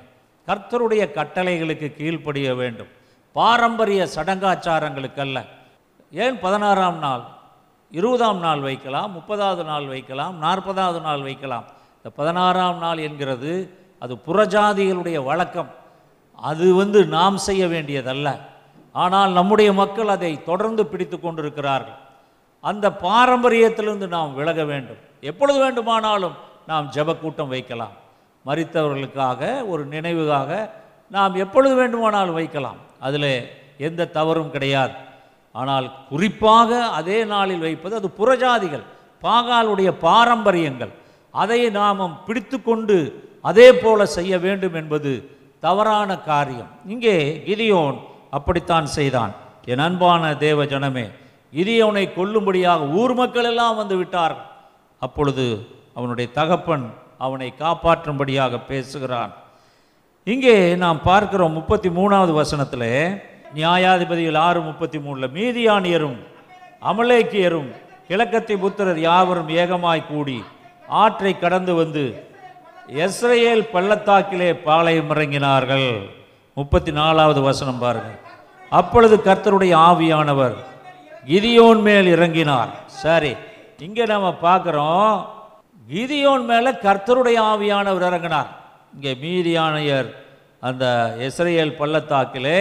கர்த்தருடைய 0.48 1.04
கட்டளைகளுக்கு 1.16 1.88
கீழ்ப்படிய 1.96 2.54
வேண்டும். 2.54 2.90
பாரம்பரிய 3.32 4.08
சடங்காச்சாரங்களுக்கல்ல. 4.14 5.38
ஏன் 6.12 6.38
பதினாறாம் 6.40 6.98
நாள்? 6.98 7.24
இருபதாம் 7.90 8.38
நாள் 8.38 8.60
வைக்கலாம் 8.60 9.10
முப்பதாவது 9.16 9.64
நாள் 9.64 9.86
வைக்கலாம் 9.86 10.42
நாற்பதாவது 10.42 11.00
நாள் 11.00 11.22
வைக்கலாம். 11.22 11.66
இந்த 11.96 12.10
பதினாறாம் 12.16 12.78
நாள் 12.78 12.98
என்கிறது 12.98 13.52
அது 13.98 14.14
புறஜாதிகளுடைய 14.26 15.24
வழக்கம். 15.24 15.70
அது 16.36 16.74
வந்து 16.74 17.06
நாம் 17.06 17.36
செய்ய 17.36 17.66
வேண்டியதல்ல. 17.66 18.28
ஆனால் 18.92 19.30
நம்முடைய 19.32 19.72
மக்கள் 19.72 20.08
அதை 20.08 20.42
தொடர்ந்து 20.42 20.86
பிடித்து 20.86 21.20
கொண்டிருக்கிறார்கள். 21.20 21.98
அந்த 22.60 22.90
பாரம்பரியத்திலிருந்து 22.90 24.06
நாம் 24.08 24.34
விலக 24.34 24.64
வேண்டும். 24.64 25.00
எப்பொழுது 25.20 25.58
வேண்டுமானாலும் 25.58 26.36
நாம் 26.70 26.90
ஜெபக்கூட்டம் 26.96 27.52
வைக்கலாம். 27.54 27.94
மறித்தவர்களுக்காக 28.48 29.40
ஒரு 29.72 29.82
நினைவுக்காக 29.94 30.50
நாம் 31.16 31.34
எப்பொழுது 31.44 31.74
வேண்டுமானாலும் 31.80 32.38
வைக்கலாம். 32.40 32.78
அதில் 33.06 33.32
எந்த 33.88 34.10
தவறும் 34.16 34.54
கிடையாது. 34.54 34.94
ஆனால் 35.60 35.86
குறிப்பாக 36.10 36.70
அதே 36.98 37.18
நாளில் 37.32 37.64
வைப்பது 37.66 37.94
அது 38.00 38.08
புறஜாதிகள் 38.18 38.84
பாகாலுடைய 39.26 39.90
பாரம்பரியங்கள். 40.06 40.92
அதை 41.42 41.60
நாம் 41.78 42.02
பிடித்து 42.26 42.58
கொண்டு 42.68 42.96
அதே 43.50 43.68
போல 43.82 44.06
செய்ய 44.16 44.32
வேண்டும் 44.44 44.76
என்பது 44.80 45.12
தவறான 45.66 46.10
காரியம். 46.30 46.70
இங்கே 46.92 47.16
கிதியோன் 47.46 47.98
அப்படித்தான் 48.36 48.88
செய்தான். 48.98 49.32
என் 49.70 49.84
அன்பான 49.86 50.22
தேவ 50.46 50.64
ஜனமே 50.72 51.06
கிதியோனை 51.56 52.04
கொல்லும்படியாக 52.18 52.88
ஊர் 53.00 53.14
மக்கள் 53.20 53.48
எல்லாம் 53.50 53.78
வந்து 53.80 53.96
விட்டார்கள். 54.00 54.48
அப்பொழுது 55.02 55.46
அவனுடைய 55.98 56.28
தகப்பன் 56.38 56.86
அவனை 57.24 57.48
காப்பாற்றும்படியாக 57.62 58.54
பேசுகிறான். 58.70 59.32
இங்கே 60.26 60.56
நாம் 60.82 61.00
பார்க்கிறோம் 61.10 61.56
முப்பத்தி 61.58 61.88
மூணாவது 61.98 62.32
வசனத்தில் 62.40 62.90
நியாயாதிபதிகள் 63.58 64.38
ஆறு 64.46 64.60
முப்பத்தி 64.68 64.98
மூணில் 65.04 65.34
மீதியானியரும் 65.36 66.18
அமலேக்கியரும் 66.90 67.68
கிழக்கத்தி 68.08 68.54
புத்திரர் 68.62 69.00
யாவரும் 69.08 69.50
ஏகமாய் 69.62 70.08
கூடி 70.10 70.38
ஆற்றை 71.02 71.32
கடந்து 71.44 71.72
வந்து 71.80 72.04
எஸ்ரேல் 73.04 73.64
பள்ளத்தாக்கிலே 73.74 74.50
பாளையம் 74.66 75.10
இறங்கினார்கள். 75.14 75.88
முப்பத்தி 76.56 76.92
நாலாவது 76.98 77.40
வசனம் 77.46 77.80
பாருங்கள் 77.84 78.20
அப்பொழுது 78.80 79.16
கர்த்தருடைய 79.28 79.72
ஆவியானவர் 79.88 80.56
கிதியோன் 81.30 81.80
மேல் 81.86 82.08
இறங்கினார். 82.16 82.70
சரி 83.02 83.32
இங்கே 83.86 84.04
நம்ம 84.12 84.28
பார்க்குறோம் 84.46 85.10
கிதியோன் 85.86 86.44
மேலே 86.44 86.70
கர்த்தருடைய 86.84 87.38
ஆவியானவர் 87.50 88.06
இறங்கினார். 88.08 88.50
இங்கே 88.94 89.12
மீதியானையர் 89.22 90.08
அந்த 90.62 90.84
இஸ்ரேல் 91.26 91.78
பள்ளத்தாக்கிலே 91.80 92.60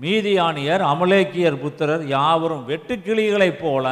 மீதியானியர் 0.00 0.82
அமலேக்கியர் 0.92 1.60
புத்திரர் 1.62 2.04
யாவரும் 2.06 2.64
வெட்டுக்கிளிகளைப் 2.70 3.60
போல 3.62 3.86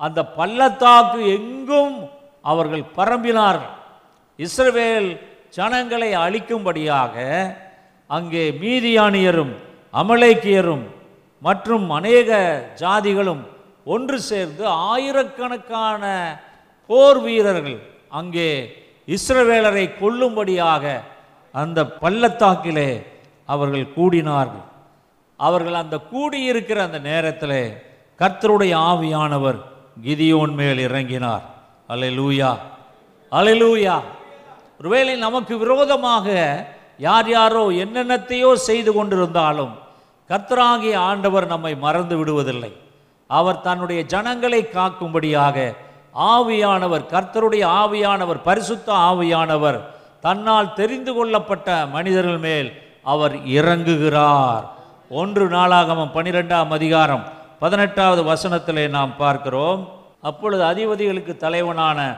அந்த 0.00 0.20
பள்ளத்தாக்கு 0.38 1.20
எங்கும் 1.36 1.96
அவர்கள் 2.44 2.84
பரம்பினார்கள் 2.96 3.74
இஸ்ரவேல் 4.38 5.10
ஜனங்களை 5.56 6.10
அழிக்கும்படியாக 6.24 7.16
அங்கே 8.10 8.44
மீதியானியரும் 8.62 9.52
அமலேக்கியரும் 9.94 10.84
மற்றும் 11.42 11.86
அநேக 11.90 12.30
ஜாதிகளும் 12.80 13.42
ஒன்று 13.86 14.18
சேர்ந்து 14.30 14.64
ஆயிரக்கணக்கான 14.88 16.04
போர் 16.86 17.20
வீரர்கள் 17.20 17.78
அங்கே 18.08 18.48
இஸ்ரவேலரை 19.06 19.84
கொல்லும்படியாக 20.00 20.84
அந்த 21.52 21.86
பள்ளத்தாக்கிலே 21.86 22.90
அவர்கள் 23.44 23.92
கூடினார்கள். 23.96 24.66
அவர்கள் 25.36 25.74
அந்த 25.74 25.96
கூடியிருக்கிற 26.12 26.78
அந்த 26.82 26.98
நேரத்தில் 26.98 27.82
கர்த்தருடைய 28.18 28.74
ஆவியானவர் 28.90 29.58
கிதியோன் 30.02 30.54
மேல் 30.54 30.80
இறங்கினார். 30.88 31.44
அல்லேலூயா. 31.88 32.50
அல்லேலூயா. 33.32 33.96
ஒருவேளை 34.80 35.16
நமக்கு 35.16 35.58
விரோதமாக 35.58 36.26
யார் 36.98 37.28
யாரோ 37.28 37.64
என்னென்னத்தையோ 37.84 38.52
செய்து 38.52 38.90
கொண்டிருந்தாலும் 38.92 39.72
கர்த்தராகிய 40.28 40.94
ஆண்டவர் 40.96 41.46
நம்மை 41.46 41.74
மறந்து 41.76 42.24
விடுவதில்லை. 42.24 42.72
அவர் 43.26 43.60
தன்னுடைய 43.60 44.02
ஜனங்களை 44.02 44.60
காக்கும்படியாக 44.64 45.74
ஆவியானவர் 46.14 47.04
கர்த்தருடைய 47.10 47.64
ஆவியானவர் 47.82 48.40
பரிசுத்த 48.44 48.92
ஆவியானவர் 48.92 49.80
தன்னால் 50.20 50.74
தெரிந்து 50.74 51.14
கொள்ளப்பட்ட 51.14 51.86
மனிதர்கள் 51.86 52.38
மேல் 52.38 52.72
அவர் 53.02 53.34
இறங்குகிறார். 53.36 54.64
ஒன்று 55.10 55.48
நாளாகமம் 55.48 56.14
பனிரெண்டாம் 56.14 56.68
அதிகாரம் 56.68 57.24
பதினெட்டாவது 57.58 58.22
வசனத்திலே 58.24 58.88
நாம் 58.88 59.16
பார்க்கிறோம். 59.16 59.88
அப்பொழுது 60.20 60.62
அதிபதிகளுக்கு 60.64 61.36
தலைவனான 61.36 62.16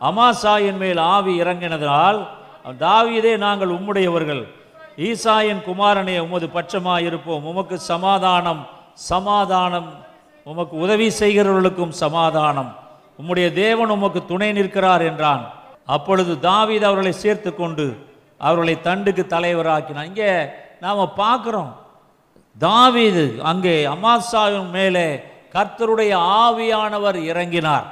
அமாசாயின் 0.00 0.76
மேல் 0.76 0.96
ஆவி 0.96 1.40
இறங்கினதால் 1.42 2.26
தாவியதே 2.80 3.36
நாங்கள் 3.36 3.68
உம்முடையவர்கள். 3.68 4.42
ஈசாயின் 4.96 5.62
குமாரனே 5.68 6.18
உமது 6.18 6.46
பட்சமாக 6.46 7.00
இருப்போம் 7.00 7.44
உமக்கு 7.44 7.78
சமாதானம் 7.78 8.66
சமாதானம். 8.94 9.88
உமக்கு 10.44 10.76
உதவி 10.76 11.08
செய்கிறவர்களுக்கும் 11.18 11.96
சமாதானம். 12.04 12.76
உம்முடைய 13.20 13.46
தேவன் 13.62 13.94
உமக்கு 13.96 14.20
துணை 14.30 14.50
நிற்கிறார் 14.58 15.04
என்றான். 15.10 15.42
அப்பொழுது 15.96 16.32
தாவீது 16.50 16.84
அவர்களை 16.88 17.12
சேர்த்து 17.24 17.50
கொண்டு 17.54 17.86
அவர்களை 18.46 18.74
தண்டுக்கு 18.86 19.22
தலைவராக்கினான். 19.34 20.08
இங்கே 20.10 20.30
நாம் 20.84 21.16
பார்க்குறோம். 21.24 21.72
தாவீது 22.56 23.24
அங்கே 23.50 23.74
அமாசாவின் 23.94 24.70
மேலே 24.76 25.06
கர்த்தருடைய 25.54 26.12
ஆவியானவர் 26.42 27.18
இறங்கினார். 27.30 27.86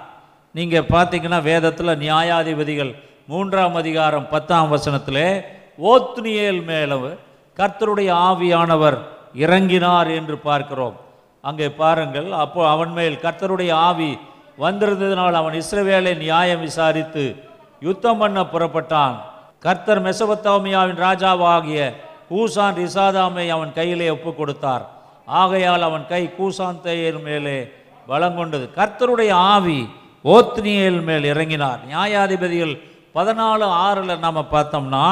நீங்கள் 0.54 0.90
பார்த்தீங்கன்னா 0.94 1.40
வேதத்தில் 1.50 2.00
நியாயாதிபதிகள் 2.04 2.92
மூன்றாம் 3.32 3.76
அதிகாரம் 3.82 4.26
பத்தாம் 4.34 4.72
வசனத்தில் 4.74 5.24
ஓத்னியேல் 5.92 6.62
மேல 6.70 6.94
கர்த்தருடைய 7.56 8.10
ஆவியானவர் 8.28 8.98
இறங்கினார் 9.44 10.08
என்று 10.18 10.36
பார்க்கிறோம். 10.48 10.96
அங்கே 11.48 11.68
பாருங்கள் 11.82 12.28
அப்போ 12.44 12.60
அவன் 12.74 12.92
மேல் 12.98 13.16
கர்த்தருடைய 13.24 13.72
ஆவி 13.88 14.10
வந்திருந்ததினால் 14.64 15.38
அவன் 15.40 15.56
இஸ்ரவேலை 15.62 16.12
நியாயம் 16.24 16.60
விசாரித்து 16.60 17.24
யுத்தம் 17.80 18.18
பண்ண 18.18 18.38
புறப்பட்டான். 18.52 19.16
கர்த்தர் 19.64 20.02
மெசபத்தாமியாவின் 20.06 21.00
ராஜாவாகிய 21.06 21.80
கூசான் 22.30 22.76
ரிசாதாமை 22.82 23.46
அவன் 23.56 23.72
கையிலே 23.78 24.10
ஒப்பு 24.10 24.30
கொடுத்தார் 24.34 24.84
ஆகையால் 25.40 25.84
அவன் 25.88 26.04
கை 26.12 26.22
கூசான் 26.38 26.82
தேயர் 26.82 27.20
மேலே 27.22 27.56
பலங்கொண்டது 28.08 28.66
கர்த்தருடைய 28.78 29.32
ஆவி 29.32 29.80
ஓத்னியல் 30.24 31.00
மேல் 31.08 31.26
இறங்கினார். 31.32 31.80
நியாயாதிபதிகள் 31.90 32.74
பதினாலு 33.14 33.66
ஆறில் 33.86 34.22
நாம் 34.24 34.40
பார்த்தோம்னா 34.54 35.06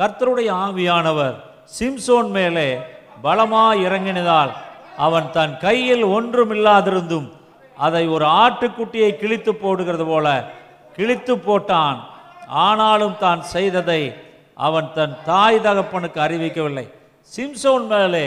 கர்த்தருடைய 0.00 0.50
ஆவியானவர் 0.66 1.36
சிம்சோன் 1.78 2.30
மேலே 2.36 2.68
பலமாக 3.22 3.80
இறங்கினதால் 3.86 4.52
அவன் 5.06 5.28
தன் 5.30 5.54
கையில் 5.58 6.04
ஒன்றுமில்லாதிருந்தும் 6.16 7.28
அதை 7.84 8.02
ஒரு 8.16 8.26
ஆட்டுக்குட்டியை 8.42 9.10
கிழித்து 9.22 9.52
போடுகிறது 9.62 10.04
போல 10.10 10.26
கிழித்து 10.96 11.34
போட்டான். 11.46 11.98
ஆனாலும் 12.66 13.16
தான் 13.24 13.40
செய்ததை 13.54 14.02
அவன் 14.66 14.88
தன் 14.96 15.16
தாய் 15.30 15.58
தகப்பனுக்கு 15.66 16.18
அறிவிக்கவில்லை. 16.26 16.86
சிம்சோன் 17.32 17.86
மேலே 17.92 18.26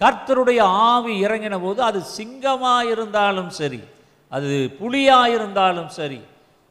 கர்த்தருடைய 0.00 0.60
ஆவி 0.92 1.12
இறங்கின 1.24 1.56
போது 1.64 1.80
அது 1.88 1.98
சிங்கமாக 2.16 2.90
இருந்தாலும் 2.92 3.50
சரி 3.58 3.80
அது 4.32 4.50
புலியாக 4.78 5.34
இருந்தாலும் 5.36 5.90
சரி 5.98 6.20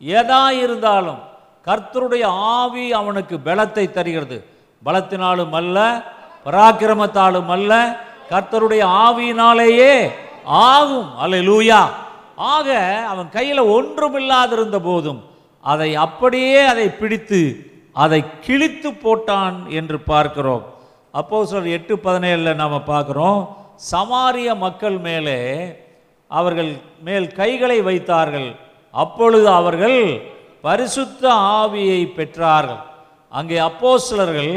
எதா 0.02 0.46
இருந்தாலும் 0.64 1.22
கர்த்தருடைய 1.68 2.26
ஆவி 2.58 2.86
அவனுக்கு 3.00 3.36
பலத்தை 3.48 3.86
தருகிறது. 3.98 4.38
பலத்தினாலும் 4.82 5.54
அல்ல 5.62 5.78
பராக்கிரமத்தாலும் 6.46 7.52
அல்ல 7.56 7.72
கர்த்தருடைய 8.32 8.84
ஆவியினாலேயே 9.06 9.94
ஆகும். 10.70 11.10
அல்லேலூயா. 11.24 11.82
ஆக 12.52 12.70
அவன் 13.12 13.30
கையில் 13.38 13.62
ஒன்றும் 13.76 14.18
இல்லாதிருந்த 14.22 14.78
போதும் 14.88 15.22
அதை 15.64 15.90
அப்படியே 16.06 16.60
அதை 16.74 16.88
பிடித்து 17.02 17.42
அதை 18.04 18.20
கிழித்து 18.46 18.90
போட்டான் 19.04 19.58
என்று 19.80 19.98
பார்க்கிறோம். 20.12 20.64
அப்போ 21.20 21.40
சொல் 21.50 21.74
எட்டு 21.78 21.94
பதினேழில் 22.06 22.60
நாம் 22.62 22.76
பார்க்குறோம். 22.94 23.42
சமாரிய 23.92 24.50
மக்கள் 24.64 24.98
மேலே 25.08 25.38
அவர்கள் 26.32 26.72
மேல் 27.08 27.28
கைகளை 27.40 27.78
வைத்தார்கள். 27.90 28.50
அப்பொழுது 29.04 29.48
அவர்கள் 29.60 30.00
பரிசுத்த 30.68 31.24
ஆவியை 31.62 32.02
பெற்றார்கள். 32.18 32.82
அங்கே 33.32 33.58
அப்போஸ்தலர்கள் 33.70 34.56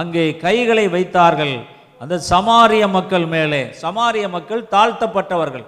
அங்கே 0.00 0.24
கைகளை 0.46 0.86
வைத்தார்கள். 0.96 1.54
அந்த 2.02 2.16
சமாரிய 2.32 2.84
மக்கள் 2.96 3.26
மேலே 3.34 3.60
சமாரிய 3.84 4.26
மக்கள் 4.36 4.62
தாழ்த்தப்பட்டவர்கள். 4.74 5.66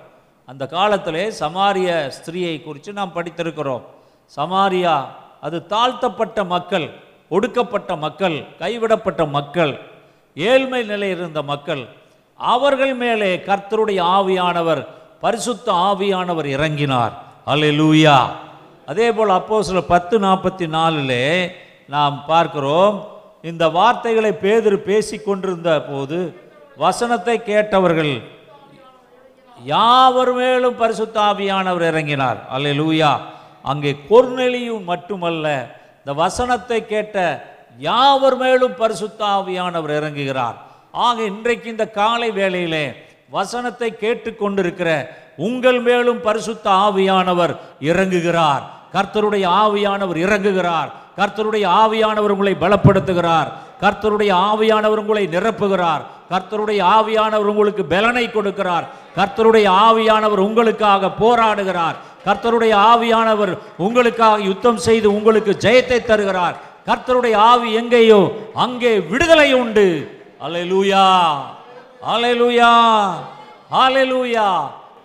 அந்த 0.49 0.65
காலத்தில் 0.77 1.23
சமாரிய 1.43 1.89
ஸ்திரீயை 2.17 2.57
குறித்து 2.63 2.91
நாம் 2.99 3.17
படித்திருக்கிறோம். 3.17 3.85
சமாரியா 4.37 4.95
அது 5.47 5.59
தாழ்த்தப்பட்ட 5.73 6.39
மக்கள் 6.55 6.87
ஒடுக்கப்பட்ட 7.37 7.93
மக்கள் 8.05 8.37
கைவிடப்பட்ட 8.63 9.23
மக்கள் 9.37 9.73
ஏழ்மை 10.37 10.83
நிலை 10.91 11.09
இருந்த 11.17 11.41
மக்கள் 11.53 11.83
அவர்கள் 12.41 12.95
மேலே 13.03 13.31
கர்த்தருடைய 13.49 14.01
ஆவியானவர் 14.17 14.83
பரிசுத்த 15.25 15.67
ஆவியானவர் 15.89 16.49
இறங்கினார். 16.57 17.15
அல்லேலூயா 17.53 18.19
அதே 18.91 19.09
போல் 19.17 19.37
அப்போ 19.39 19.57
சில 19.69 19.81
பத்து 19.93 20.15
நாற்பத்தி 20.25 20.67
நாலிலே 20.77 21.25
நாம் 21.95 22.17
பார்க்கிறோம் 22.31 22.97
இந்த 23.51 23.65
வார்த்தைகளை 23.79 24.33
பேதுரு 24.45 24.77
பேசிக்கொண்டிருந்த 24.91 25.71
போது 25.91 26.19
வசனத்தை 26.85 27.37
கேட்டவர்கள் 27.51 28.15
யாவர் 29.67 30.35
மேலும் 30.35 30.77
பரிசுத்த 30.77 31.21
ஆவியானவர் 31.21 31.87
இறங்கினார்? 31.91 32.37
அல்லேலூயா. 32.57 33.17
அங்கே 33.63 33.97
கொர்நெலியும் 34.11 34.85
மட்டுமல்ல 34.85 35.77
இந்த 35.99 36.13
வசனத்தை 36.13 36.87
கேட்ட 36.87 37.45
யாவர் 37.81 38.37
மேலும் 38.37 38.75
பரிசுத்த 38.77 39.25
ஆவியானவர் 39.25 39.93
இறங்குகிறார்? 40.01 40.55
ஆக 40.93 41.23
இன்றைக்கு 41.23 41.71
இந்த 41.71 41.91
காலை 41.91 42.31
வேளையிலே 42.31 42.95
வசனத்தை 43.31 43.97
கேட்டுக்கொண்டிருக்கிற 44.01 45.07
உங்கள் 45.37 45.81
மேலும் 45.81 46.21
பரிசுத்த 46.21 46.71
ஆவியானவர் 46.71 47.57
இறங்குகிறார். 47.81 48.63
கர்த்தருடைய 48.93 49.47
ஆவியானவர் 49.63 50.17
இறங்குகிறார். 50.17 50.91
கர்த்தருடைய 51.17 51.67
ஆவியானவர் 51.67 52.35
உங்களை 52.35 52.57
பலப்படுத்துகிறார். 52.61 53.49
கர்த்தருடைய 53.81 54.33
ஆவியானவர் 54.33 55.03
உங்களை 55.03 55.29
நிரப்புகிறார். 55.29 56.01
கர்த்தருடைய 56.31 56.83
ஆவியானவர் 56.99 57.51
உங்களுக்கு 57.53 57.85
பலனை 57.85 58.29
கொடுக்கிறார். 58.29 58.85
கர்த்தருடைய 59.17 59.67
ஆவியானவர் 59.87 60.43
உங்களுக்காக 60.49 61.13
போராடுகிறார். 61.23 61.97
கர்த்தருடைய 62.27 62.75
ஆவியானவர் 62.91 63.53
உங்களுக்காக 63.87 64.47
யுத்தம் 64.51 64.81
செய்து 64.87 65.09
உங்களுக்கு 65.19 65.53
ஜெயத்தை 65.65 65.99
தருகிறார். 66.11 66.57
கர்த்தருடைய 66.89 67.35
ஆவி 67.51 67.69
எங்கேயோ 67.81 68.21
அங்கே 68.65 68.93
விடுதலை 69.11 69.51
உண்டு. 69.63 69.87
அலையலூயா 70.47 71.05
அலையலூயா 72.15 72.73
அலையலூயா 73.83 74.49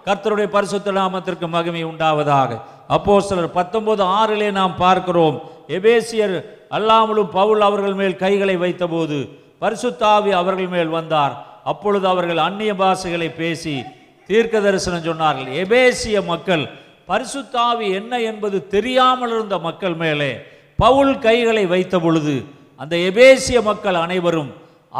கர்த்தருடைய 0.08 0.48
பரிசுத்த 0.56 0.92
நாமத்திற்கு 1.00 1.48
மகிமை 1.56 1.84
உண்டாவதாக. 1.92 2.52
அப்போஸ்தலர் 2.96 3.58
பத்தொன்பது 3.60 4.04
ஆறிலே 4.20 4.50
நாம் 4.60 4.76
பார்க்கிறோம். 4.86 5.38
எபேசியர் 5.78 6.36
அல்லாமலும் 6.78 7.30
பவுல் 7.38 7.62
அவர்கள் 7.68 7.96
மேல் 8.02 8.20
கைகளை 8.24 8.56
வைத்தபோது 8.64 9.18
பரிசுத்தாவி 9.64 10.32
அவர்கள் 10.42 10.70
மேல் 10.76 10.92
வந்தார். 10.98 11.34
அப்பொழுது 11.72 12.06
அவர்கள் 12.12 12.40
அந்நிய 12.48 12.74
பாஷைகளை 12.82 13.30
பேசி 13.40 13.76
தீர்க்க 14.30 14.56
தரிசனம் 14.60 15.06
சொன்னார்கள் 15.08 15.50
எபேசிய 15.62 16.18
மக்கள் 16.32 16.64
பரிசுத்தாவி 17.10 17.86
என்ன 18.00 18.14
என்பது 18.32 18.58
தெரியாமல் 18.74 19.32
இருந்த 19.36 19.56
மக்கள் 19.68 19.96
மேலே 20.02 20.32
பவுல் 20.80 21.14
கைகளை 21.20 21.64
வைத்த 21.74 21.96
பொழுது 22.00 22.36
அந்த 22.82 22.96
எபேசிய 23.10 23.60
மக்கள் 23.70 23.98
அனைவரும் 24.06 24.52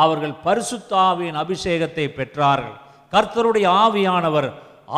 அவர்கள் 0.04 0.34
பரிசுத்தாவியின் 0.46 1.38
அபிஷேகத்தை 1.44 2.06
பெற்றார்கள். 2.18 2.76
கர்த்தருடைய 3.14 3.68
ஆவியானவர் 3.84 4.50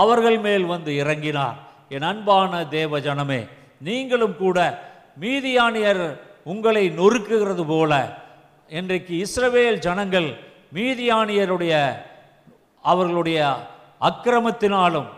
அவர்கள் 0.01 0.39
மேல் 0.39 0.65
வந்து 0.65 0.91
இறங்கினார். 1.01 1.57
என் 1.89 2.07
அன்பான 2.11 2.61
தேவ 2.77 2.99
ஜனமே 2.99 3.41
நீங்களும் 3.87 4.35
கூட 4.37 4.57
மீதியானியர் 5.21 6.03
உங்களை 6.51 6.83
நொறுக்குகிறது 6.99 7.63
போல 7.65 7.91
இன்றைக்கு 8.71 9.13
இஸ்ரவேல் 9.25 9.79
ஜனங்கள் 9.79 10.29
மீதியானியருடைய 10.75 11.73
அவர்களுடைய 12.85 13.39
அக்கிரமத்தினாலும் 14.09 15.09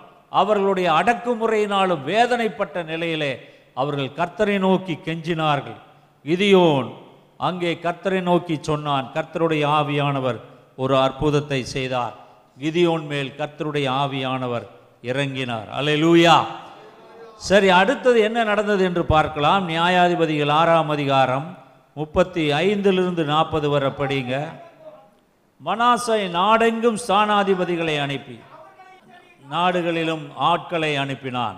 அவர்களுடைய 0.41 0.88
அடக்குமுறையினாலும் 1.00 2.02
வேதனைப்பட்ட 2.12 2.84
நிலையிலே 2.91 3.34
அவர்கள் 3.82 4.17
கர்த்தரை 4.19 4.58
நோக்கி 4.65 4.96
கெஞ்சினார்கள். 5.06 5.80
இதியோன் 6.26 6.89
அங்கே 7.48 7.72
கர்த்தரை 7.86 8.22
நோக்கி 8.30 8.56
சொன்னான் 8.62 9.08
கர்த்தருடைய 9.15 9.63
ஆவியானவர் 9.80 10.39
ஒரு 10.84 10.96
அற்புதத்தை 11.06 11.60
செய்தார். 11.76 12.15
கிதியோன் 12.62 13.06
மேல் 13.12 13.32
கர்த்தருடைய 13.39 13.88
ஆவியானவர் 14.04 14.65
இறங்கினார். 15.12 15.69
அல்லேலூயா 15.78 16.36
சரி 17.50 17.69
அடுத்தது 17.80 18.19
என்ன 18.28 18.39
நடந்தது 18.43 18.84
என்று 18.89 19.04
பார்க்கலாம். 19.15 19.63
நியாயாதிபதிகள் 19.69 20.54
ஆறாம் 20.60 20.91
அதிகாரம் 20.96 21.48
முப்பத்தி 21.98 22.43
ஐந்திலிருந்து 22.65 23.24
நாற்பது 23.34 23.67
வரை 23.74 23.89
படிங்க. 24.00 24.34
மனாசை 25.62 26.22
நாடெங்கும் 26.39 27.02
ஸ்தானாதிபதிகளை 27.08 27.96
அனுப்பி. 28.06 28.38
நாடுகளிலும் 29.50 30.32
ஆட்களை 30.36 30.98
அனுப்பினான். 30.98 31.56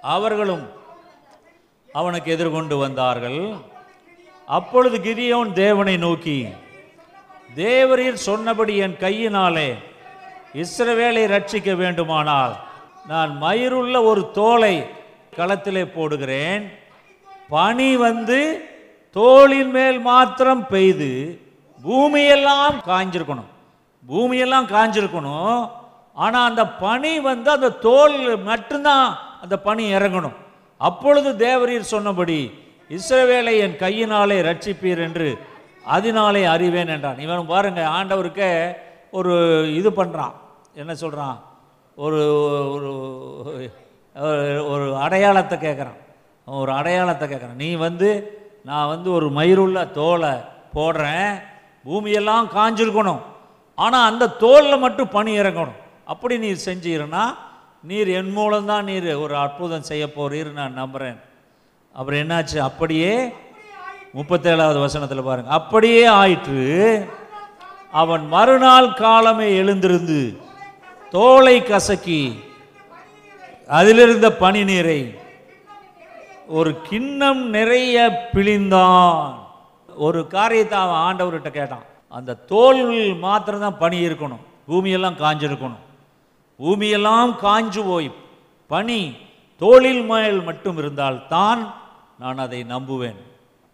அவர்களும் 0.00 0.70
அவனுக்கு 1.92 2.32
எதிர்கொண்டு 2.32 2.76
வந்தார்கள். 2.78 3.54
அப்பொழுது 4.46 4.98
கிதியோன் 4.98 5.52
தேவனை 5.52 5.96
நோக்கி 5.96 6.48
தேவரீர் 7.54 8.12
சொன்னபடி 8.12 8.76
என் 8.76 8.96
கையினாலே 8.96 9.76
இஸ்ரவேலை 10.52 11.24
ரட்சிக்க 11.34 11.76
வேண்டுமானால் 11.76 12.56
நான் 13.06 13.42
மயிருள்ள 13.42 14.04
ஒரு 14.04 14.30
தோலை 14.30 14.86
களத்திலே 15.36 15.84
போடுகிறேன். 15.96 16.70
பனி 17.48 17.96
வந்து 17.96 18.68
தோளின் 19.12 19.70
மேல் 19.70 20.00
மாத்திரம் 20.00 20.66
பெய்து 20.66 21.40
பூமியெல்லாம் 21.84 22.76
காஞ்சிருக்கணும். 22.86 23.50
பூமியெல்லாம் 24.08 24.66
காஞ்சிருக்கணும். 24.66 25.70
ஆனால் 26.24 26.48
அந்த 26.50 26.62
பனி 26.84 27.12
வந்து 27.30 27.48
அந்த 27.56 27.68
தோல் 27.86 28.16
மட்டும்தான் 28.50 29.08
அந்த 29.42 29.56
பனி 29.66 29.84
இறங்கணும். 29.96 30.36
அப்பொழுது 30.80 31.30
தேவரீர் 31.46 31.92
சொன்னபடி 31.94 32.38
இஸ்ரவேலை 32.96 33.54
என் 33.64 33.76
கையினாலே 33.84 34.38
ரட்சிப்பீர் 34.48 35.02
என்று 35.06 35.28
அதனாலே 35.96 36.42
அறிவேன் 36.54 36.92
என்றான். 36.94 37.22
இவன் 37.24 37.50
பாருங்க 37.52 37.82
ஆண்டவருக்கே 37.96 38.50
ஒரு 39.18 39.34
இது 39.80 39.90
பண்ணுறான் 39.98 40.34
என்ன 40.82 40.92
சொல்கிறான் 41.02 41.36
ஒரு 42.04 42.20
ஒரு 42.74 42.90
ஒரு 44.72 44.86
அடையாளத்தை 45.04 45.56
கேட்குறான் 45.64 46.00
ஒரு 46.46 46.72
அடையாளத்தை 46.78 47.26
கேட்குறான் 47.28 47.62
நீ 47.64 47.70
வந்து 47.86 48.10
நான் 48.68 48.90
வந்து 48.94 49.08
ஒரு 49.18 49.26
மயிருள்ள 49.38 49.78
தோலை 49.98 50.34
போடுறேன். 50.76 51.32
பூமியெல்லாம் 51.88 52.46
காஞ்சிருக்கணும். 52.56 53.24
ஆனால் 53.84 54.08
அந்த 54.10 54.34
தோலில் 54.44 54.84
மட்டும் 54.84 55.12
பனி 55.16 55.32
இறங்கணும். 55.40 55.80
அப்படி 56.06 56.38
நீர் 56.38 56.64
செஞ்சீர்னா 56.64 57.24
நீர் 57.82 58.08
என் 58.08 58.32
மூலம்தான் 58.32 58.84
நீர் 58.84 59.08
ஒரு 59.14 59.36
அற்புதம் 59.36 59.88
செய்ய 59.90 60.04
போறீர் 60.16 60.50
நான் 60.52 60.78
நம்புகிறேன் 60.80 61.18
அப்புறம் 61.92 62.20
என்னாச்சு? 62.20 62.58
அப்படியே 62.58 63.12
முப்பத்தேழாவது 64.14 64.80
வசனத்தில் 64.80 65.28
பாருங்க. 65.28 65.50
அப்படியே 65.50 66.04
ஆயிற்று. 66.04 66.64
அவன் 67.92 68.24
மறுநாள் 68.28 68.92
காலமே 68.92 69.48
எழுந்திருந்து 69.56 70.20
தோலை 71.10 71.56
கசக்கி 71.62 72.20
அதிலிருந்த 73.68 74.32
பனி 74.42 74.64
நீரை 74.64 75.00
ஒரு 76.58 76.72
கிண்ணம் 76.88 77.42
நிறைய 77.56 77.94
பிழிந்தான். 78.34 79.22
ஒரு 80.06 80.26
காரியத்தை 80.26 80.78
அவன் 80.78 81.02
ஆண்டவர்கிட்ட 81.06 81.50
கேட்டான். 81.50 81.86
அந்த 82.08 82.34
தோல் 82.52 82.82
மாத்திரம்தான் 83.24 83.78
பனி 83.78 83.98
இருக்கணும். 84.06 84.44
பூமியெல்லாம் 84.68 85.20
காஞ்சிருக்கணும். 85.24 85.84
பூமியெல்லாம் 86.58 87.32
காஞ்சு 87.42 87.82
போய் 87.86 88.10
பனி 88.66 89.14
தோளில் 89.56 90.02
மேல் 90.02 90.42
மட்டும் 90.42 90.76
இருந்தால் 90.76 91.26
தான் 91.28 91.74
நான் 92.18 92.38
அதை 92.38 92.64
நம்புவேன். 92.64 93.20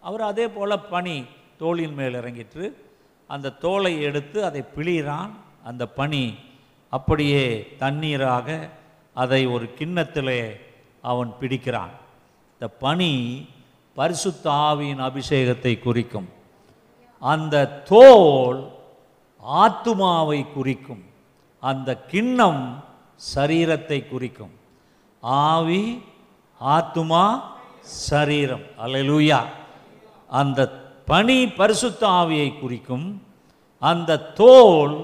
அவர் 0.01 0.21
அதே 0.21 0.47
போல் 0.47 0.79
பனி 0.79 1.25
தோளின் 1.57 1.93
மேல் 1.93 2.13
இறங்கிற்று. 2.13 2.73
அந்த 3.27 3.49
தோலை 3.49 4.01
எடுத்து 4.01 4.45
அதை 4.45 4.63
பிழிகிறான். 4.75 5.31
அந்த 5.63 5.87
பனி 5.87 6.33
அப்படியே 6.89 7.75
தண்ணீராக 7.79 8.69
அதை 9.13 9.45
ஒரு 9.45 9.65
கிண்ணத்திலே 9.77 10.59
அவன் 11.01 11.33
பிடிக்கிறான். 11.39 11.93
இந்த 12.53 12.67
பனி 12.67 13.45
பரிசுத்த 13.93 14.49
ஆவியின் 14.49 15.03
அபிஷேகத்தை 15.09 15.79
குறிக்கும். 15.79 16.29
அந்த 17.19 17.65
தோல் 17.67 18.71
ஆத்துமாவை 19.47 20.51
குறிக்கும். 20.51 21.03
அந்த 21.69 21.89
கிண்ணம் 22.11 22.63
சரீரத்தை 23.35 23.99
குறிக்கும். 24.07 24.53
ஆவி 25.47 25.83
ஆத்துமா 26.75 27.25
சரீரம். 28.09 28.65
அலலூயா 28.85 29.39
அந்த 30.39 30.59
பனி 31.11 31.37
பரிசுத்த 31.59 32.01
ஆவியை 32.21 32.49
குறிக்கும். 32.59 33.05
அந்த 33.81 34.19
தோல் 34.41 34.95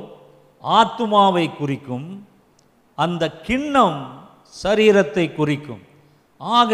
ஆத்துமாவை 0.63 1.45
குறிக்கும். 1.55 2.07
அந்த 2.97 3.23
கிண்ணம் 3.47 3.99
சரீரத்தை 4.63 5.25
குறிக்கும். 5.33 5.83
ஆக 6.37 6.73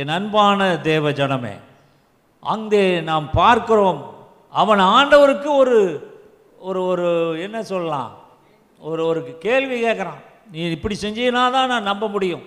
என் 0.00 0.14
அன்பான 0.18 0.60
தேவ 0.90 1.10
ஜனமே 1.20 1.56
அங்கே 2.52 2.84
நாம் 3.10 3.26
பார்க்கிறோம். 3.40 4.00
அவன் 4.60 4.82
ஆண்டவருக்கு 4.96 5.50
ஒரு 5.62 5.78
ஒரு 6.68 6.80
ஒரு 6.90 7.08
என்ன 7.40 7.58
சொல்லலாம்? 7.62 8.12
ஒரு 8.80 9.02
ஒரு 9.10 9.20
கேள்வி 9.46 9.76
கேட்குறான். 9.86 10.20
நீ 10.52 10.60
இப்படி 10.76 10.96
செஞ்சீனா 11.02 11.42
தான் 11.56 11.70
நான் 11.72 11.88
நம்ப 11.90 12.04
முடியும். 12.14 12.44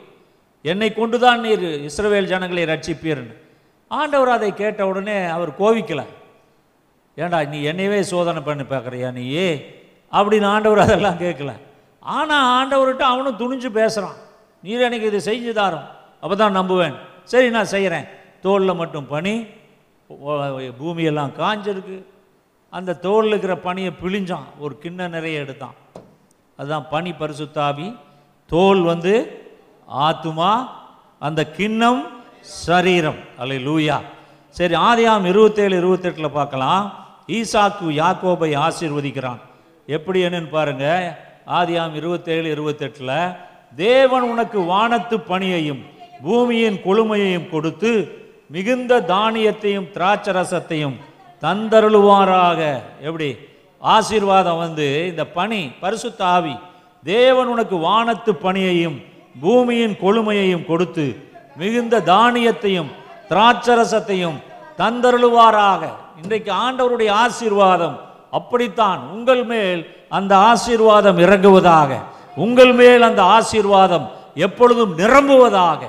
என்னை 0.72 0.90
கொண்டு 1.00 1.18
தான் 1.26 1.42
நீர் 1.46 1.66
இஸ்ரவேல் 1.90 2.32
ஜனங்களை 2.32 2.64
ரட்சிப்பீர்னு. 2.72 3.36
ஆண்டவர் 3.92 4.36
அதை 4.38 4.50
கேட்ட 4.62 4.82
உடனே 4.92 5.18
அவர் 5.36 5.52
கோவிக்கலை. 5.62 6.06
ஏண்டா 7.18 7.40
நீ 7.54 7.60
என்னையவே 7.72 8.00
சோதனை 8.12 8.42
பண்ணி 8.48 8.66
பார்க்குறியா 8.74 9.10
நீ 9.18 9.26
அப்படின்னு 10.14 10.48
ஆண்டவர் 10.54 10.84
அதெல்லாம் 10.86 11.20
கேட்கல. 11.24 11.52
ஆனால் 12.18 12.48
ஆண்டவர்கிட்ட 12.60 13.04
அவனும் 13.14 13.40
துணிஞ்சு 13.42 13.70
பேசுகிறான் 13.80 14.20
நீர் 14.64 14.86
எனக்கு 14.88 15.10
இது 15.12 15.20
செஞ்சு 15.30 15.52
தாரும். 15.60 15.88
அப்போ 16.24 16.36
தான் 16.44 16.58
நம்புவேன். 16.60 16.96
சரி 17.32 17.50
நான் 17.58 17.74
செய்கிறேன் 17.76 18.08
தோலில் 18.46 18.80
மட்டும் 18.82 19.10
பனி 19.14 19.34
பூமியெல்லாம் 20.80 21.36
காஞ்சிருக்கு. 21.42 21.98
அந்த 22.78 22.98
தோலில் 23.06 23.34
இருக்கிற 23.34 23.56
பனியை 23.68 23.92
பிழிஞ்சான். 24.02 24.48
ஒரு 24.64 24.74
கிண்ண 24.84 25.08
நிறைய 25.16 25.44
எடுத்தான். 25.44 25.76
அதுதான் 26.58 26.88
பனி 26.90 27.12
பரிசுத்தாவி. 27.12 27.98
தோல் 28.48 28.82
வந்து 28.82 29.42
ஆத்துமா 30.00 30.68
அந்த 31.20 31.46
கிண்ணம் 31.46 32.08
சரீரம். 32.40 33.20
அல்ல 33.38 33.54
லூயா 33.54 34.02
சரி 34.50 34.76
ஆதியாம் 34.76 35.26
இருபத்தேழு 35.26 35.76
இருபத்தெட்டில் 35.82 36.28
பார்க்கலாம். 36.28 37.06
ஈசாக்கு 37.28 37.88
யாக்கோபை 37.90 38.50
ஆசீர்வதிக்கிறான். 38.58 39.40
எப்படி 39.88 40.24
என்னன்னு 40.24 40.50
பாருங்க. 40.50 40.86
ஆதியாம் 41.48 41.94
இருபத்தேழு 41.94 42.48
இருபத்தெட்டில் 42.56 43.38
தேவன் 43.76 44.22
உனக்கு 44.22 44.60
வானத்து 44.62 45.20
பணியையும் 45.20 45.86
பூமியின் 46.24 46.82
கொழுமையையும் 46.86 47.50
கொடுத்து 47.50 47.92
மிகுந்த 48.50 49.02
தானியத்தையும் 49.02 49.88
திராட்சரசத்தையும் 49.94 50.98
தந்தருளுவாராக. 51.42 52.82
எப்படி? 53.02 53.38
ஆசீர்வாதம் 53.82 54.58
வந்து 54.58 55.08
இந்த 55.10 55.26
பணி 55.28 55.72
பரிசுத்த 55.80 56.26
ஆவி 56.26 56.56
தேவன் 57.04 57.48
உனக்கு 57.48 57.78
வானத்து 57.78 58.36
பணியையும் 58.36 59.02
பூமியின் 59.42 59.98
கொழுமையையும் 60.02 60.66
கொடுத்து 60.66 61.06
மிகுந்த 61.56 62.00
தானியத்தையும் 62.00 62.90
திராட்சரசத்தையும் 63.30 64.38
தந்தருளுவாராக. 64.78 65.82
இன்றைக்கு 66.24 66.52
ஆண்டவருடைய 66.54 67.12
ஆசீர்வாதம் 67.12 68.00
அப்படித்தான். 68.32 69.00
உங்கள் 69.10 69.44
மேல் 69.44 69.96
அந்த 70.10 70.38
ஆசீர்வாதம் 70.38 71.18
இறங்குவதாக 71.18 71.98
உங்கள் 72.36 72.74
மேல் 72.74 73.02
அந்த 73.02 73.24
ஆசீர்வாதம் 73.24 74.10
எப்பொழுதும் 74.36 74.94
நிரம்புவதாக 74.96 75.88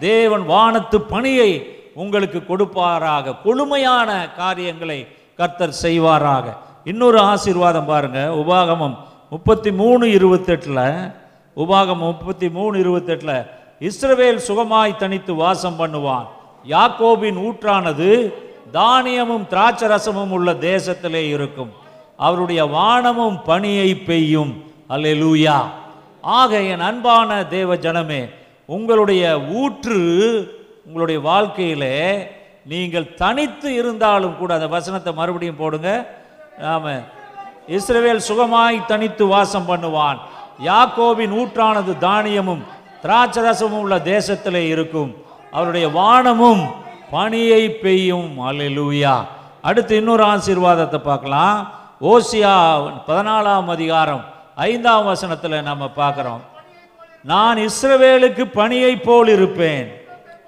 தேவன் 0.00 0.44
வானத்து 0.46 1.00
பணியை 1.00 1.50
உங்களுக்கு 1.94 2.44
கொடுப்பாராக. 2.48 3.42
கொழுமையான 3.42 4.28
காரியங்களை 4.36 5.06
கர்த்தர் 5.36 5.80
செய்வாராக. 5.82 6.46
இன்னொரு 6.90 7.18
ஆசீர்வாதம் 7.18 7.86
பாருங்கள் 7.86 8.32
உபாகமம் 8.40 8.96
முப்பத்தி 9.30 9.70
மூணு 9.72 10.06
இருபத்தெட்டில் 10.06 11.12
உபாகமம் 11.56 12.08
முப்பத்தி 12.10 12.48
மூணு 12.56 12.74
இருபத்தெட்டில் 12.78 13.46
இஸ்ரவேல் 13.88 14.40
சுகமாய் 14.48 14.96
தனித்து 14.96 15.34
வாசம் 15.34 15.78
பண்ணுவான். 15.78 16.26
யாக்கோபின் 16.68 17.38
ஊற்றானது 17.46 18.32
தானியமும் 18.72 19.46
திராட்சரசமும் 19.50 20.32
உள்ள 20.36 20.52
தேசத்திலே 20.52 21.22
இருக்கும். 21.36 21.70
அவருடைய 22.16 22.64
வானமும் 22.64 23.38
பனியை 23.46 24.04
பெய்யும். 24.04 24.52
அல்லேலூயா. 24.88 25.58
ஆக 26.20 26.60
என் 26.72 26.80
அன்பான 26.80 27.44
தேவ 27.44 27.76
ஜனமே 27.76 28.22
உங்களுடைய 28.66 29.40
ஊற்று 29.40 30.00
உங்களுடைய 30.86 31.20
வாழ்க்கையிலே 31.20 31.96
நீங்கள் 32.66 33.14
தனித்து 33.14 33.74
இருந்தாலும் 33.74 34.36
கூட 34.36 34.54
அந்த 34.54 34.66
வசனத்தை 34.66 35.12
மறுபடியும் 35.14 35.62
போடுங்க. 35.62 35.90
ஆம 36.60 37.02
இஸ்ரவேல் 37.68 38.20
சுகமாய் 38.28 38.86
தனித்து 38.86 39.26
வாசம் 39.26 39.68
பண்ணுவான். 39.68 40.18
யாக்கோவின் 40.64 41.32
ஊற்றானது 41.40 41.98
தானியமும் 41.98 42.62
திராட்சரசமும் 43.02 43.82
உள்ள 43.84 43.96
தேசத்திலே 43.98 44.68
இருக்கும். 44.68 45.14
அவருடைய 45.50 45.88
வானமும் 45.88 46.70
பனியை 47.12 47.68
பெய்யும். 47.68 48.40
அல்லேலூயா. 48.40 49.26
அடுத்து 49.62 49.96
இன்னொரு 49.96 50.24
ஆசீர்வாதத்தை 50.24 50.98
பார்க்கலாம். 50.98 51.72
ஓசியா 52.00 52.54
பதினாலாம் 53.06 53.66
அதிகாரம் 53.66 54.24
ஐந்தாம் 54.54 55.04
வசனத்தில் 55.04 55.62
நம்ம 55.62 55.90
பார்க்குறோம். 55.96 56.40
நான் 57.22 57.58
இஸ்ரவேலுக்கு 57.58 58.44
பணியை 58.44 58.96
போல் 58.96 59.28
இருப்பேன். 59.28 60.00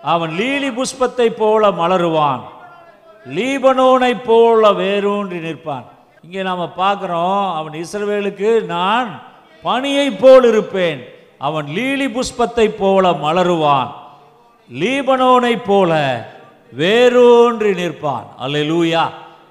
அவன் 0.02 0.30
லீலி 0.30 0.70
புஷ்பத்தை 0.70 1.26
போல 1.26 1.70
மலருவான். 1.70 2.40
லீபனோனை 3.26 4.22
போல 4.24 4.72
வேரூன்றி 4.72 5.38
நிற்பான். 5.38 5.84
இங்கே 6.26 6.42
நாம் 6.42 6.72
பார்க்குறோம் 6.76 7.54
அவன் 7.56 7.72
இஸ்ரவேலுக்கு 7.72 8.62
நான் 8.62 9.22
பணியைப் 9.62 10.16
போல் 10.20 10.44
இருப்பேன். 10.44 11.00
அவன் 11.38 11.66
லீலி 11.66 12.06
புஷ்பத்தை 12.06 12.64
போல 12.78 13.10
மலருவான். 13.10 13.90
லீபனோனைப் 14.80 15.66
போல 15.66 15.92
வேரூன்றி 16.72 17.70
நிற்பான். 17.80 18.26
அல்ல 18.36 18.58
லூயா 18.70 19.04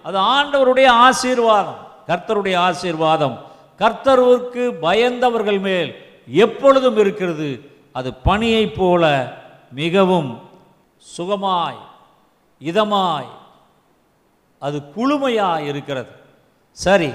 அது 0.04 0.18
ஆண்டவருடைய 0.20 0.88
ஆசீர்வாதம் 0.88 1.80
கர்த்தருடைய 2.08 2.58
ஆசீர்வாதம். 2.58 3.38
கர்த்தருக்கு 3.80 4.66
பயந்தவர்கள் 4.82 5.62
மேல் 5.68 5.96
எப்பொழுதும் 6.28 6.98
இருக்கிறது 6.98 7.50
அது 7.92 8.12
பனியைப் 8.26 8.76
போல 8.78 9.34
மிகவும் 9.72 10.30
சுகமாய் 11.18 11.82
இதமாய் 12.60 13.32
அது 14.60 14.78
குளுமையாக 14.96 15.60
இருக்கிறது. 15.72 16.12
சரி 16.84 17.10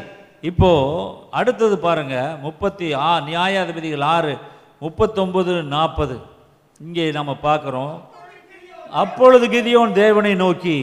இப்போது 0.49 1.09
அடுத்தது 1.39 1.77
பாருங்க 1.79 2.17
முப்பத்தி 2.45 2.87
ஆ 3.09 3.11
நியாயாதிபதிகள் 3.27 4.05
ஆறு 4.15 4.35
முப்பத்தொம்பது 4.85 5.55
நாற்பது 5.75 6.17
இங்கே 6.81 7.07
நம்ம 7.19 7.33
பார்க்குறோம். 7.43 7.95
அப்பொழுது 9.03 9.47
கிதியோன் 9.55 9.93
தேவனை 10.03 10.35
நோக்கி 10.45 10.79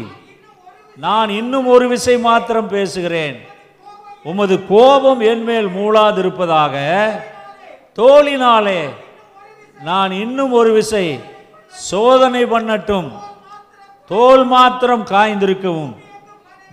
நான் 1.05 1.29
இன்னும் 1.39 1.67
ஒரு 1.75 1.85
விசை 1.93 2.15
மாத்திரம் 2.27 2.71
பேசுகிறேன். 2.75 3.37
உமது 4.29 4.55
கோபம் 4.71 5.21
என்மேல் 5.31 5.69
மூளாதிருப்பதாக 5.77 6.75
தோளினாலே 7.99 8.79
நான் 9.89 10.11
இன்னும் 10.23 10.53
ஒரு 10.59 10.71
விசை 10.79 11.05
சோதனை 11.89 12.43
பண்ணட்டும். 12.53 13.09
தோல் 14.11 14.43
மாத்திரம் 14.55 15.05
காய்ந்திருக்கவும். 15.13 15.93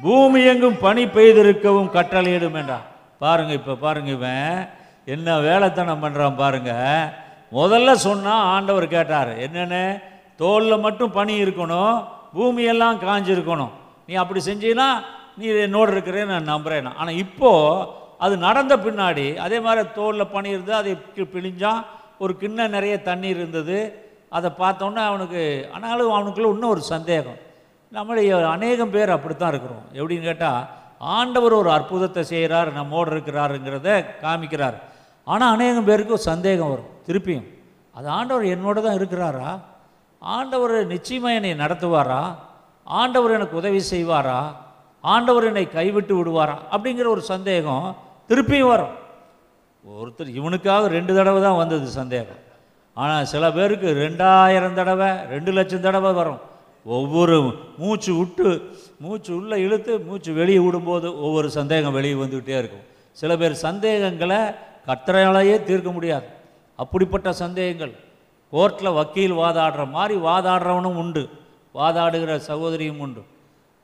பூமி 0.02 0.44
எங்கும் 0.44 0.78
பனி 0.78 1.04
பெய்திருக்கவும் 1.04 1.90
கட்டளையிடும் 1.90 2.54
என்றான். 2.54 2.82
பாருங்க 3.18 3.52
இப்போ 3.52 3.74
பாருங்க 3.74 4.10
இவன். 4.10 4.68
என்ன 5.04 5.40
வேலைத்தனம் 5.40 6.04
பண்ணுறான் 6.04 6.36
பாருங்க. 6.36 6.72
முதல்ல 7.52 7.92
சொன்னால் 7.92 8.40
ஆண்டவர் 8.40 8.88
கேட்டார் 8.88 9.38
என்னென்ன? 9.38 10.00
தோலில் 10.38 10.80
மட்டும் 10.80 11.10
பனி 11.10 11.42
இருக்கணும் 11.42 12.04
பூமியெல்லாம் 12.34 12.98
காஞ்சிருக்கணும். 12.98 13.70
நீ 14.06 14.14
அப்படி 14.14 14.40
செஞ்சீன்னா 14.44 14.86
நீ 15.36 15.46
என்னோடு 15.46 15.92
இருக்கிறேன்னு 15.92 16.40
நான் 16.40 16.48
நம்புறேன் 16.48 16.94
ஆனால் 16.94 17.16
இப்போது 17.16 17.86
அது 18.18 18.36
நடந்த 18.36 18.76
பின்னாடி 18.76 19.36
அதே 19.36 19.60
மாதிரி 19.60 19.88
தோலில் 19.94 20.32
பனி 20.32 20.48
இருந்தது 20.48 20.76
அதை 20.76 20.92
கி- 20.92 21.28
பிழிஞ்சான் 21.34 21.84
ஒரு 22.18 22.36
கிண்ணம் 22.36 22.70
நிறைய 22.70 23.02
தண்ணி 23.02 23.28
இருந்தது. 23.28 24.06
அதை 24.28 24.50
பார்த்தோன்னே 24.58 24.96
அவனுக்கு 24.96 25.68
ஆனாலும் 25.74 26.12
அவனுக்குள்ளே 26.12 26.50
இன்னும் 26.50 26.68
ஒரு 26.68 26.80
சந்தேகம். 26.80 27.52
நம்மளை 27.96 28.22
அநேகம் 28.54 28.92
பேர் 28.94 29.14
அப்படித்தான் 29.16 29.52
இருக்கிறோம். 29.52 29.84
எப்படின்னு 29.98 30.28
கேட்டால் 30.30 30.62
ஆண்டவர் 31.16 31.54
ஒரு 31.60 31.70
அற்புதத்தை 31.76 32.22
செய்கிறார் 32.32 32.68
நம்மோடு 32.78 33.10
இருக்கிறாருங்கிறத 33.14 33.88
காமிக்கிறார். 34.24 34.76
ஆனால் 35.32 35.52
அநேகம் 35.56 35.88
பேருக்கு 35.88 36.16
ஒரு 36.16 36.24
சந்தேகம் 36.32 36.72
வரும். 36.72 36.90
திருப்பியும் 37.06 37.46
அது 37.96 38.06
ஆண்டவர் 38.18 38.44
என்னோட 38.54 38.78
தான் 38.86 38.98
இருக்கிறாரா? 39.00 39.50
ஆண்டவர் 40.22 40.74
நிச்சயமாக 40.94 41.38
என்னை 41.38 41.52
நடத்துவாரா? 41.62 42.22
ஆண்டவர் 43.00 43.34
எனக்கு 43.36 43.58
உதவி 43.60 43.80
செய்வாரா? 43.92 44.40
ஆண்டவர் 45.04 45.48
என்னை 45.50 45.64
கைவிட்டு 45.76 46.14
விடுவாரா? 46.18 46.56
அப்படிங்கிற 46.74 47.06
ஒரு 47.14 47.22
சந்தேகம் 47.32 47.86
திருப்பியும் 48.30 48.72
வரும். 48.74 48.94
ஒருத்தர் 49.84 50.36
இவனுக்காக 50.40 50.88
ரெண்டு 50.96 51.12
தடவை 51.18 51.40
தான் 51.46 51.60
வந்தது 51.62 51.88
சந்தேகம். 52.00 52.42
ஆனால் 52.96 53.30
சில 53.34 53.44
பேருக்கு 53.58 53.88
ரெண்டாயிரம் 54.04 54.76
தடவை 54.80 55.10
ரெண்டு 55.34 55.52
லட்சம் 55.58 55.86
தடவை 55.86 56.12
வரும். 56.20 56.42
ஒவ்வொரு 56.84 57.54
மூச்சு 57.78 58.14
விட்டு 58.14 58.70
மூச்சு 58.98 59.36
உள்ளே 59.36 59.60
இழுத்து 59.60 59.98
மூச்சு 59.98 60.32
வெளியே 60.32 60.58
விடும்போது 60.58 61.20
ஒவ்வொரு 61.20 61.50
சந்தேகம் 61.50 61.92
வெளியே 61.92 62.14
வந்துக்கிட்டே 62.14 62.58
இருக்கும். 62.58 62.84
சில 63.12 63.36
பேர் 63.36 63.52
சந்தேகங்களை 63.52 64.36
கத்தரையாலேயே 64.86 65.62
தீர்க்க 65.62 65.90
முடியாது. 65.90 66.26
அப்படிப்பட்ட 66.76 67.32
சந்தேகங்கள். 67.32 67.94
கோர்ட்டில் 68.52 68.94
வக்கீல் 68.94 69.32
வாதாடுற 69.32 69.90
மாதிரி 69.90 70.20
வாதாடுறவனும் 70.20 70.96
உண்டு. 70.96 71.28
வாதாடுகிற 71.74 72.36
சகோதரியும் 72.36 72.98
உண்டு. 72.98 73.22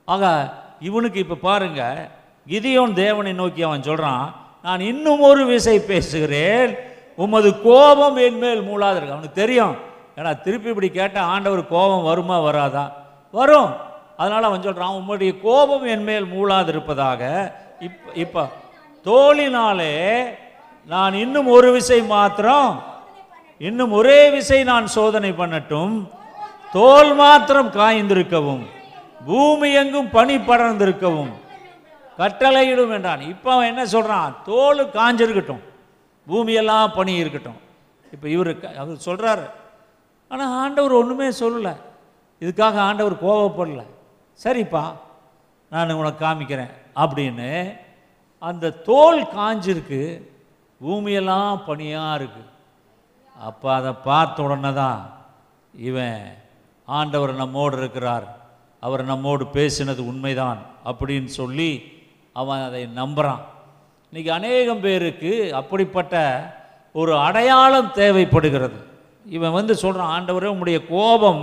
ஆக 0.04 0.52
இவனுக்கு 0.80 1.18
இப்போ 1.18 1.34
பாருங்கள் 1.34 2.08
கிதியோன் 2.48 2.92
தேவனை 2.92 3.32
நோக்கி 3.32 3.62
அவன் 3.62 3.82
சொல்கிறான் 3.82 4.46
நான் 4.62 4.80
இன்னும் 4.80 5.20
ஒரு 5.20 5.46
விசை 5.46 5.80
பேசுகிறேன். 5.80 6.74
உமது 7.16 7.62
கோபம் 7.62 8.16
என் 8.16 8.38
மேல் 8.38 8.60
மூளாதிருக்கு 8.60 9.14
அவனுக்கு 9.14 9.32
தெரியும். 9.32 9.88
ஏன்னா 10.16 10.40
திருப்பி 10.40 10.68
இப்படி 10.68 10.90
கேட்டால் 10.90 11.30
ஆண்டவர் 11.34 11.62
கோபம் 11.74 12.08
வருமா 12.08 12.36
வராதா? 12.40 12.84
வரும். 13.30 13.70
அதனால் 14.16 14.48
அவன் 14.48 14.62
சொல்கிறான் 14.62 14.96
உம்முடைய 14.98 15.32
கோபம் 15.40 15.84
என் 15.84 16.02
மேல் 16.02 16.26
மூளாதிருப்பதாக 16.34 17.52
இப் 17.86 18.00
இப்போ 18.14 18.42
தோளினாலே 19.04 19.92
நான் 20.86 21.14
இன்னும் 21.14 21.46
ஒரு 21.56 21.68
விசை 21.72 22.00
மாத்திரம் 22.02 22.82
இன்னும் 23.58 23.92
ஒரே 23.92 24.30
விசை 24.30 24.64
நான் 24.64 24.86
சோதனை 24.86 25.30
பண்ணட்டும். 25.30 25.94
தோல் 26.72 27.14
மாத்திரம் 27.14 27.70
காய்ந்திருக்கவும் 27.70 28.62
பூமி 29.26 29.72
எங்கும் 29.72 30.10
பனி 30.10 30.36
படர்ந்திருக்கவும் 30.36 31.32
கட்டளையிடும் 32.18 32.92
என்றான். 32.96 33.20
இப்போ 33.32 33.48
அவன் 33.52 33.66
என்ன 33.66 33.86
சொல்கிறான் 33.86 34.36
தோல் 34.44 34.80
காஞ்சிருக்கட்டும். 34.98 35.62
பூமியெல்லாம் 36.28 36.94
பனி 36.94 37.14
இருக்கட்டும். 37.14 37.58
இப்போ 38.12 38.28
இவர் 38.28 38.52
அவர் 38.82 39.06
சொல்கிறாரு 39.08 39.44
ஆனால் 40.30 40.54
ஆண்டவர் 40.62 40.98
ஒன்றுமே 41.00 41.28
சொல்லலை. 41.42 41.74
இதுக்காக 42.42 42.76
ஆண்டவர் 42.88 43.14
கோபப்படல 43.24 43.82
சரிப்பா 44.44 44.84
நான் 45.72 45.98
உனக்கு 46.00 46.20
காமிக்கிறேன் 46.24 46.74
அப்படின்னு 47.02 47.48
அந்த 48.42 48.74
தோல் 48.88 49.20
காஞ்சிருக்கு. 49.36 50.02
பூமியெல்லாம் 50.80 51.64
பனியாக 51.68 52.18
இருக்குது 52.18 52.48
அப்போ 53.36 53.68
அதை 53.78 53.92
பார்த்த 54.06 54.44
உடனே 54.44 54.70
தான் 54.82 55.00
இவன் 55.88 56.20
ஆண்டவர் 56.88 57.32
நம்மோடு 57.40 57.76
இருக்கிறார். 57.80 58.26
அவர் 58.82 59.02
நம்மோடு 59.10 59.44
பேசினது 59.56 60.02
உண்மைதான் 60.10 60.60
அப்படின்னு 60.90 61.30
சொல்லி 61.40 61.70
அவன் 62.36 62.62
அதை 62.68 62.82
நம்புகிறான் 63.00 63.42
இன்னைக்கு 64.12 64.30
அநேகம் 64.38 64.84
பேருக்கு 64.86 65.32
அப்படிப்பட்ட 65.60 66.14
ஒரு 66.94 67.12
அடையாளம் 67.26 67.90
தேவைப்படுகிறது. 68.00 68.78
இவன் 69.26 69.56
வந்து 69.58 69.74
சொல்கிறான் 69.74 70.12
ஆண்டவரே 70.16 70.48
உம்முடைய 70.52 70.78
கோபம் 70.92 71.42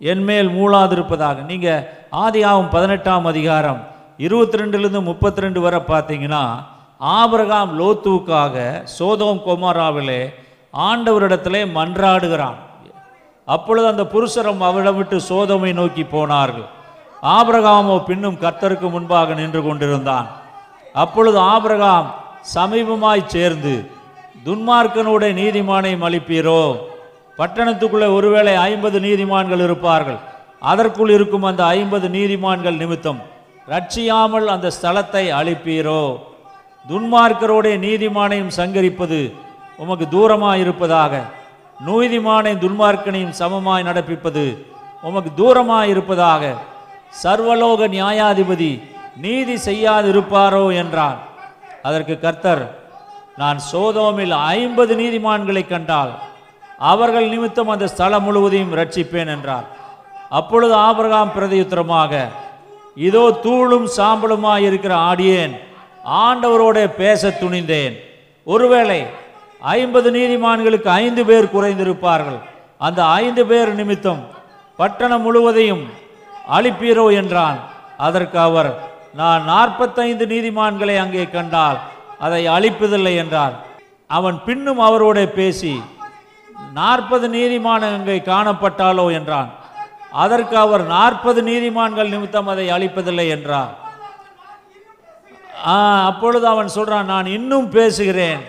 என்மேல் 0.00 0.50
மூளாதிருப்பதாக 0.56 1.44
நீங்கள் 1.50 1.84
ஆதியாகும் 2.22 2.72
பதினெட்டாம் 2.74 3.26
அதிகாரம் 3.32 3.80
இருபத்தி 4.18 4.60
ரெண்டுலேருந்து 4.60 5.02
முப்பத்தி 5.10 5.44
ரெண்டு 5.44 5.60
வரை 5.60 5.80
பார்த்தீங்கன்னா 5.90 6.42
ஆபிரகாம் 7.18 7.72
லோத்துவுக்காக 7.80 8.56
சோதோம் 8.98 9.40
கொமாராவிலே 9.46 10.20
ஆண்டவரிடத்திலே 10.88 11.62
மன்றாடுகிறான். 11.76 12.58
அப்பொழுது 13.48 13.86
அந்த 13.92 14.04
புருஷரும் 14.12 14.62
அவரிடம் 14.68 14.98
விட்டு 14.98 15.16
சோதோமை 15.30 15.72
நோக்கி 15.80 16.04
போனார்கள். 16.14 16.68
ஆபிரகாமோ 17.36 17.96
பின்னும் 18.08 18.40
கர்த்தருக்கு 18.44 18.88
முன்பாக 18.94 19.34
நின்று 19.40 19.60
கொண்டிருந்தான். 19.62 20.28
அப்பொழுது 21.04 21.38
ஆபிரகாம் 21.52 22.08
சமீபமாய் 22.54 23.30
சேர்ந்து 23.34 23.74
துன்மார்க்கனுடைய 24.46 25.32
நீதிமானை 25.40 25.92
மலிப்பீரோ 26.04 26.62
பட்டணத்துக்குள்ளே 27.38 28.08
ஒருவேளை 28.16 28.54
ஐம்பது 28.70 28.98
நீதிமான்கள் 29.00 29.62
இருப்பார்கள். 29.66 30.20
அதற்குள் 30.62 31.10
இருக்கும் 31.16 31.48
அந்த 31.50 31.62
ஐம்பது 31.78 32.06
நீதிமான்கள் 32.08 32.80
நிமித்தம் 32.82 33.20
ரட்சியாமல் 33.68 34.46
அந்த 34.54 34.66
ஸ்தலத்தை 34.76 35.24
அழிப்பீரோ? 35.40 36.02
துன்மார்க்கரோடைய 36.86 37.76
நீதிமானையும் 37.86 38.52
சங்கரிப்பது 38.58 39.20
உமக்கு 39.78 40.06
தூரமாக 40.08 40.56
இருப்பதாக 40.56 41.12
நீதிமானை 41.84 42.52
துன்மார்க்கனையும் 42.64 43.36
சமமாய் 43.40 43.86
நடப்பிப்பது 43.88 44.44
உமக்கு 45.02 45.30
தூரமாக 45.36 45.86
இருப்பதாக 45.86 46.52
சர்வலோக 47.22 47.88
நியாயாதிபதி 47.88 48.70
நீதி 49.16 49.54
செய்யாதிருப்பாரோ 49.66 50.64
என்றார் 50.82 51.18
அதற்கு 51.82 52.14
கர்த்தர் 52.18 52.62
நான் 53.36 53.58
சோதோமில் 53.72 54.34
ஐம்பது 54.56 54.92
நீதிமான்களை 54.96 55.62
கண்டால் 55.66 56.12
அவர்கள் 56.92 57.32
நிமித்தம் 57.32 57.72
அந்த 57.74 57.86
ஸ்தலம் 57.92 58.24
முழுவதையும் 58.26 58.76
ரட்சிப்பேன் 58.78 59.30
என்றார். 59.34 59.66
அப்பொழுது 60.38 60.74
ஆபிரகாம் 60.86 61.34
பிரதியுத்தரமாக 61.36 62.12
இதோ 63.08 63.24
தூளும் 63.44 63.86
சாம்பலுமாய் 63.96 64.66
இருக்கிற 64.68 64.94
ஆடியேன் 65.10 65.54
ஆண்டவரோட 66.24 66.78
பேச 67.02 67.30
துணிந்தேன். 67.42 67.94
ஒருவேளை 68.46 69.00
ஐம்பது 69.76 70.08
நீதிமான்களுக்கு 70.16 70.88
ஐந்து 71.02 71.22
பேர் 71.28 71.52
குறைந்திருப்பார்கள். 71.54 72.40
அந்த 72.86 73.00
ஐந்து 73.22 73.42
பேர் 73.50 73.70
நிமித்தம் 73.80 74.22
பட்டணம் 74.78 75.24
முழுவதையும் 75.26 75.84
அழிப்பீரோ 76.56 77.06
என்றான். 77.20 77.58
அதற்கு 78.06 78.38
அவர் 78.48 78.70
நான் 79.20 79.42
நாற்பத்தைந்து 79.52 80.24
நீதிமான்களை 80.32 80.96
அங்கே 81.02 81.24
கண்டால் 81.34 81.78
அதை 82.26 82.42
அழிப்பதில்லை 82.56 83.14
என்றார். 83.22 83.54
அவன் 84.10 84.38
பின்னும் 84.46 84.80
அவரோட 84.88 85.18
பேசி 85.38 85.74
நாற்பது 86.72 87.28
நீதிமான் 87.28 87.94
அங்கே 87.94 88.18
காணப்பட்டாலோ 88.18 89.12
என்றான். 89.12 89.50
அதற்கு 90.10 90.56
அவர் 90.56 90.86
நாற்பது 90.86 91.42
நீதிமான்கள் 91.42 92.08
நிமித்தம் 92.08 92.46
அதை 92.46 92.70
அழிப்பதில்லை 92.70 93.28
என்றார். 93.28 93.74
ஆ, 95.66 96.04
அப்பொழுது 96.06 96.46
அவன் 96.48 96.66
சொல்றான் 96.66 97.04
நான் 97.04 97.26
இன்னும் 97.26 97.68
பேசுகிறேன். 97.68 98.42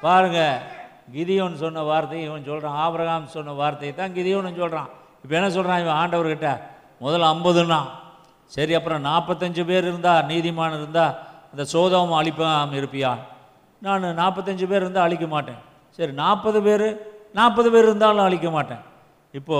பாருங்க 0.00 0.60
கிதியோன் 1.12 1.56
சொன்ன 1.56 1.82
வார்த்தையை 1.82 2.26
இவன் 2.26 2.44
சொல்கிறான் 2.44 2.74
ஆபிரகாம் 2.74 3.26
சொன்ன 3.26 3.52
வார்த்தையை 3.52 3.96
தான் 3.96 4.12
கிதியோன்னு 4.12 4.56
சொல்கிறான் 4.56 4.88
இப்போ 5.24 5.36
என்ன 5.36 5.50
சொல்கிறான் 5.50 5.80
இவன் 5.80 5.96
ஆண்டவர்கிட்ட? 5.96 6.60
முதல்ல 7.00 7.30
ஐம்பதுன்னா. 7.34 7.80
சரி 8.46 8.74
அப்புறம் 8.74 9.04
நாற்பத்தஞ்சு 9.04 9.64
பேர் 9.64 9.84
இருந்தால் 9.84 10.26
நீதிமான் 10.26 10.72
இருந்தால் 10.72 11.18
அந்த 11.52 11.64
சோதம் 11.64 12.12
அழிப்பாம 12.12 12.72
இருப்பியான் 12.72 13.18
நான் 13.78 14.02
நாற்பத்தஞ்சு 14.02 14.66
பேர் 14.66 14.82
இருந்தால் 14.82 15.04
அழிக்க 15.04 15.26
மாட்டேன். 15.26 15.60
சரி 15.98 16.12
நாற்பது 16.22 16.58
பேர் 16.66 16.88
நாற்பது 17.38 17.68
பேர் 17.72 17.86
இருந்தாலும் 17.88 18.26
அழிக்க 18.26 18.48
மாட்டேன். 18.56 18.82
இப்போ 19.38 19.58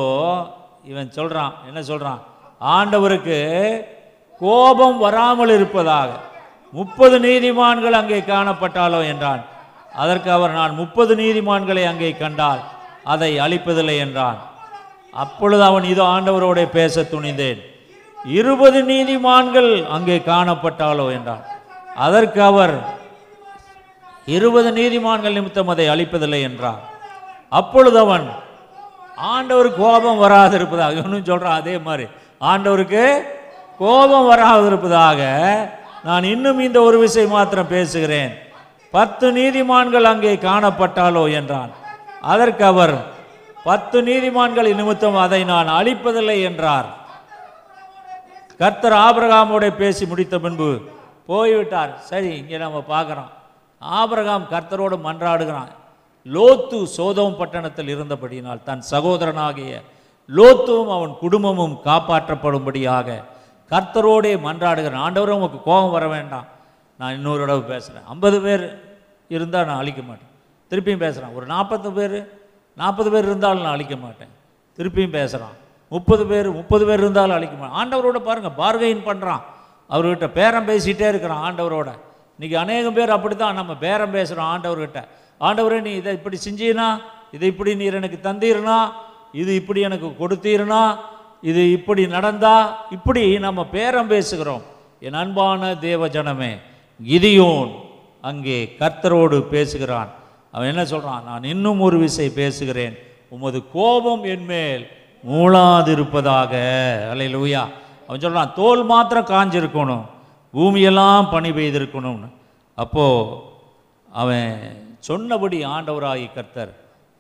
இவன் 0.90 1.14
சொல்கிறான் 1.19 1.55
என்ன 1.69 1.81
சொல்கிறான் 1.90 2.21
ஆண்டவருக்கு 2.77 3.38
கோபம் 4.40 4.99
வராமல் 5.05 5.53
இருப்பதாக. 5.57 6.11
முப்பது 6.79 7.16
நீதிமான்கள் 7.27 7.99
அங்கே 8.01 8.19
காணப்பட்டாலோ 8.33 9.01
என்றான். 9.12 9.43
அதற்கு 10.03 10.29
அவர் 10.37 10.53
நான் 10.59 10.79
முப்பது 10.81 11.12
நீதிமான்களை 11.23 11.85
அங்கே 11.90 12.11
கண்டால் 12.23 12.62
அதை 13.12 13.31
அழிப்பதில்லை 13.45 13.97
என்றான். 14.05 14.38
அப்பொழுது 15.25 15.62
அவன் 15.71 15.87
இதோ 15.93 16.05
ஆண்டவரோட 16.14 16.61
பேச 16.79 17.03
துணிந்தேன். 17.12 17.61
இருபது 18.38 18.81
நீதிமான்கள் 18.93 19.71
அங்கே 19.97 20.16
காணப்பட்டாலோ 20.31 21.07
என்றான். 21.16 21.45
அதற்கு 22.07 22.40
அவர் 22.51 22.75
இருபது 24.26 24.70
நீதிமான்கள் 24.78 25.37
நிமித்தம் 25.38 25.72
அதை 25.74 25.87
அழிப்பதில்லை 25.94 26.40
என்றார். 26.48 26.83
அப்பொழுது 27.61 27.98
அவன் 28.04 28.26
ஆண்டவர் 29.35 29.68
கோபம் 29.83 30.22
வராது 30.24 30.54
இருப்பதாக 30.59 31.02
இன்னும் 31.04 31.28
சொல்கிறான் 31.30 31.61
அதே 31.61 31.74
மாதிரி. 31.87 32.06
ஆண்டவருக்கு 32.50 33.04
கோபம் 33.78 34.28
வராது 34.33 34.66
இருப்பதாக 34.70 35.20
நான் 36.09 36.24
இன்னும் 36.35 36.61
இந்த 36.66 36.78
ஒரு 36.88 36.98
விஷயம் 37.04 37.35
மாத்திரம் 37.37 37.72
பேசுகிறேன். 37.74 38.33
பத்து 38.94 39.26
நீதிமான்கள் 39.38 40.11
அங்கே 40.12 40.33
காணப்பட்டாலோ 40.46 41.24
என்றான். 41.40 41.72
அதற்கு 42.33 42.64
அவர் 42.72 42.94
பத்து 43.64 43.98
நீதிமான்கள் 44.09 44.68
நிமித்தம் 44.80 45.18
அதை 45.24 45.40
நான் 45.52 45.76
அழிப்பதில்லை 45.78 46.38
என்றார். 46.50 46.88
கர்த்தர் 48.61 48.96
ஆபிரகாமோட 49.06 49.66
பேசி 49.83 50.04
முடித்த 50.06 50.38
பின்பு 50.38 50.70
போய்விட்டார். 51.30 51.92
சரி 52.11 52.30
இங்கே 52.38 52.59
நம்ம 52.64 52.78
பார்க்குறோம். 52.94 53.30
ஆபரகாம் 53.83 54.47
கர்த்தரோடு 54.53 54.97
மன்றாடுகிறான். 55.07 55.71
லோத்து 56.27 56.79
சோதோம் 56.97 57.37
பட்டணத்தில் 57.40 57.93
இருந்தபடியினால் 57.95 58.64
தன் 58.69 58.83
சகோதரனாகிய 58.90 59.75
லோத்துவும் 60.31 60.93
அவன் 60.97 61.12
குடும்பமும் 61.23 61.77
காப்பாற்றப்படும்படியாக 61.88 63.19
கர்த்தரோடே 63.71 64.33
மன்றாடுகிறான். 64.47 65.05
ஆண்டவரும் 65.07 65.38
உமக்கு 65.40 65.59
கோபம் 65.69 65.95
வர 65.97 66.07
வேண்டாம். 66.14 66.49
நான் 67.01 67.14
இன்னொரு 67.19 67.40
தடவை 67.43 67.62
பேசுகிறேன் 67.73 68.07
ஐம்பது 68.14 68.38
பேர் 68.47 68.64
இருந்தால் 69.37 69.69
நான் 69.71 69.81
அழிக்க 69.83 70.03
மாட்டேன். 70.09 70.31
திருப்பியும் 70.71 71.03
பேசுகிறான் 71.05 71.35
ஒரு 71.38 71.47
நாற்பது 71.55 71.90
பேர் 71.99 72.19
நாற்பது 72.77 73.09
பேர் 73.14 73.29
இருந்தாலும் 73.31 73.64
நான் 73.66 73.77
அழிக்க 73.77 73.97
மாட்டேன். 74.05 74.33
திருப்பியும் 74.79 75.16
பேசுகிறான் 75.19 75.57
முப்பது 75.93 76.25
பேர் 76.31 76.49
முப்பது 76.59 76.85
பேர் 76.88 77.03
இருந்தாலும் 77.05 77.37
அழிக்க 77.38 77.55
மாட்டேன். 77.57 77.79
ஆண்டவரோட 77.81 78.19
பாருங்கள் 78.29 78.59
பார்கெயின் 78.62 79.03
பண்ணுறான் 79.09 79.43
அவர்கிட்ட 79.90 80.27
பேரம் 80.38 80.69
பேசிகிட்டே 80.71 81.07
இருக்கிறான் 81.12 81.45
ஆண்டவரோட. 81.49 81.90
இன்னைக்கு 82.40 82.59
அநேகம் 82.61 82.94
பேர் 82.96 83.11
அப்படி 83.14 83.35
தான் 83.40 83.59
நம்ம 83.61 83.72
பேரம் 83.83 84.14
பேசுகிறோம் 84.14 84.50
ஆண்டவர்கிட்ட. 84.53 85.00
ஆண்டவரே 85.46 85.79
நீ 85.87 85.90
இதை 85.98 86.12
இப்படி 86.18 86.37
செஞ்சீனா 86.44 86.87
இதை 87.37 87.46
இப்படி 87.53 87.72
நீர் 87.81 87.96
எனக்கு 87.98 88.18
தந்தீர்னா 88.26 88.76
இது 89.40 89.50
இப்படி 89.61 89.81
எனக்கு 89.88 90.09
கொடுத்தீர்னா 90.20 90.79
இது 91.50 91.62
இப்படி 91.76 92.03
நடந்தா 92.14 92.53
இப்படி 92.96 93.24
நம்ம 93.46 93.64
பேரம் 93.74 94.09
பேசுகிறோம். 94.12 94.62
என் 95.07 95.18
அன்பான 95.22 95.72
தேவ 95.87 96.09
ஜனமே 96.14 96.48
கிதியோன் 97.00 97.74
அங்கே 98.31 98.57
கர்த்தரோடு 98.79 99.40
பேசுகிறான். 99.55 100.11
அவன் 100.55 100.70
என்ன 100.72 100.85
சொல்கிறான் 100.92 101.26
நான் 101.31 101.50
இன்னும் 101.55 101.83
ஒரு 101.88 101.98
விசை 102.05 102.29
பேசுகிறேன். 102.40 102.96
உமது 103.37 103.61
கோபம் 103.76 104.24
என்மேல் 104.37 104.87
மூளாதிருப்பதாக 105.33 106.55
அல்லேலூயா. 107.11 107.64
அவன் 108.07 108.24
சொல்கிறான் 108.24 108.57
தோல் 108.61 108.85
மாத்திரம் 108.92 109.31
காஞ்சிருக்கணும். 109.35 110.07
பூமியெல்லாம் 110.54 111.30
பணி 111.34 111.50
பெய்திருக்கணும்னு. 111.58 112.28
அப்போது 112.78 113.36
அவன் 114.08 114.52
சொன்னபடி 115.08 115.58
ஆண்டவராகி 115.74 116.28
கர்த்தர் 116.32 116.72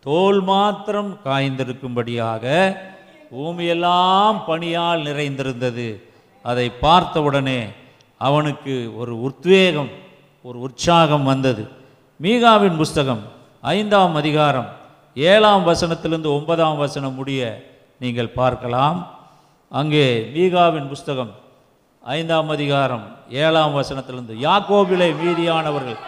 தோல் 0.06 0.40
மாத்திரம் 0.50 1.10
காய்ந்திருக்கும்படியாக 1.24 2.44
பூமியெல்லாம் 3.32 4.38
பணியால் 4.48 5.02
நிறைந்திருந்தது. 5.08 5.88
அதை 6.44 6.66
பார்த்தவுடனே 6.84 7.60
அவனுக்கு 8.28 8.74
ஒரு 9.00 9.12
உத்வேகம் 9.28 9.90
ஒரு 10.48 10.58
உற்சாகம் 10.66 11.28
வந்தது. 11.32 11.64
மீகாவின் 12.20 12.76
புஸ்தகம் 12.82 13.22
ஐந்தாம் 13.74 14.14
அதிகாரம் 14.20 14.68
ஏழாம் 15.16 15.64
வசனத்திலிருந்து 15.68 16.28
ஒன்பதாம் 16.36 16.78
வசனம் 16.84 17.16
முடிய 17.20 17.40
நீங்கள் 18.02 18.36
பார்க்கலாம். 18.40 18.98
அங்கே 19.80 20.06
மீகாவின் 20.34 20.90
புஸ்தகம் 20.92 21.32
ஐந்தாம் 22.14 22.48
அதிகாரம் 22.54 23.02
ஏழாம் 23.42 23.74
வசனத்திலிருந்து. 23.78 24.34
யாக்கோபிலே 24.46 25.08
மீதியானவர்கள் 25.20 25.98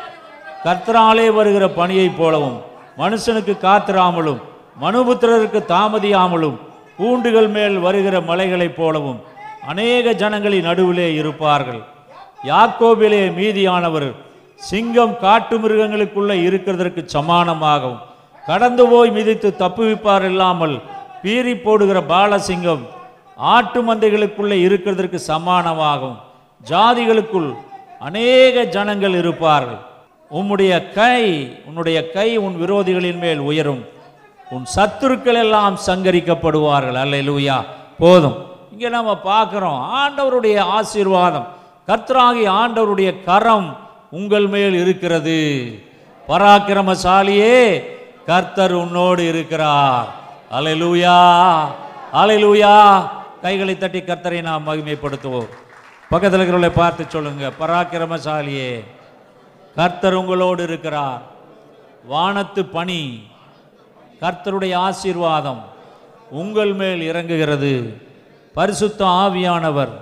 கர்த்தராலே 0.65 1.27
வருகிற 1.39 1.65
பணியைப் 1.79 2.17
போலவும் 2.19 2.57
மனுஷனுக்கு 3.01 3.55
காத்திராமலும் 3.67 4.41
மனுபுத்திரருக்கு 4.85 5.61
தாமதியாமலும் 5.73 6.57
பூண்டுகள் 6.99 7.49
மேல் 7.57 7.77
வருகிற 7.85 8.17
மலைகளைப் 8.31 8.79
போலவும் 8.79 9.21
அநேக 9.71 10.15
ஜனங்களின் 10.23 10.67
நடுவிலே 10.69 11.09
இருப்பார்கள். 11.21 11.83
யாக்கோபிலே 12.53 13.23
மீதியானவர் 13.39 14.09
சிங்கம் 14.71 15.15
காட்டு 15.25 15.57
மிருகங்களுக்குள்ளே 15.63 16.39
இருக்கிறதற்கு 16.49 17.05
சமானமாகவும் 17.15 18.03
கடந்து 18.47 18.87
போய் 18.95 19.15
மிதித்து 19.19 19.51
தப்புவிப்பார் 19.63 20.27
இல்லாமல் 20.33 20.77
பீறி 21.23 21.55
போடுகிற 21.67 21.99
பாலசிங்கம் 22.13 22.83
ஆட்டு 23.37 23.95
மந்தைகளுக்குள்ளே 23.95 24.61
இருக்கிறதற்கு 24.61 25.21
சமானமாகும். 25.27 26.17
ஜாதிகளுக்குள் 26.71 27.57
அநேக 28.01 28.65
ஜனங்கள் 28.65 29.15
இருப்பார்கள். 29.15 29.79
உம்முடைய 30.35 30.93
கை 30.93 31.57
உன்னுடைய 31.67 32.11
கை 32.11 32.37
உன் 32.37 32.57
விரோதிகளின் 32.61 33.19
மேல் 33.19 33.39
உயரும். 33.39 33.85
உன் 34.51 34.65
சத்துருக்கள் 34.77 35.35
எல்லாம் 35.35 35.79
சங்கரிக்கப்படுவார்கள். 35.87 36.95
அல்லேலூயா. 36.95 37.65
போதும். 37.99 38.51
இங்கே 38.73 38.89
நம்ம 38.89 39.19
பார்க்குறோம். 39.25 39.81
ஆண்டவருடைய 40.03 40.59
ஆசீர்வாதம். 40.59 41.47
கர்த்தராகி 41.87 42.49
ஆண்டவருடைய 42.49 43.25
கரம் 43.25 43.77
உங்கள் 44.11 44.47
மேல் 44.47 44.75
இருக்கிறது. 44.75 45.73
பராக்கிரமசாலியே 46.29 47.85
கர்த்தர் 48.27 48.73
உன்னோடு 48.73 49.29
இருக்கிறார். 49.29 50.07
அலை 50.51 50.83
லூயா 50.83 51.61
அலை 52.13 52.45
லூயா 52.45 53.09
கைகளை 53.43 53.75
தட்டி 53.79 54.01
கர்த்தரை 54.01 54.41
நாம் 54.43 54.67
மகிமைப்படுத்துவோம். 54.67 55.51
பக்கத்தில் 56.11 56.41
இருக்கிறவங்களை 56.41 56.73
பார்த்து 56.75 57.05
சொல்லுங்க 57.09 57.51
பராக்கிரமசாலியே 57.61 58.71
கர்த்தர் 59.77 60.15
உங்களோடு 60.15 60.63
இருக்கிறார். 60.63 61.23
வானத்து 62.05 62.63
பணி 62.77 63.03
கர்த்தருடைய 64.21 64.75
ஆசீர்வாதம் 64.87 65.63
உங்கள் 66.31 66.73
மேல் 66.73 67.03
இறங்குகிறது. 67.13 67.73
பரிசுத்த 68.55 69.05
ஆவியானவர் 69.05 69.95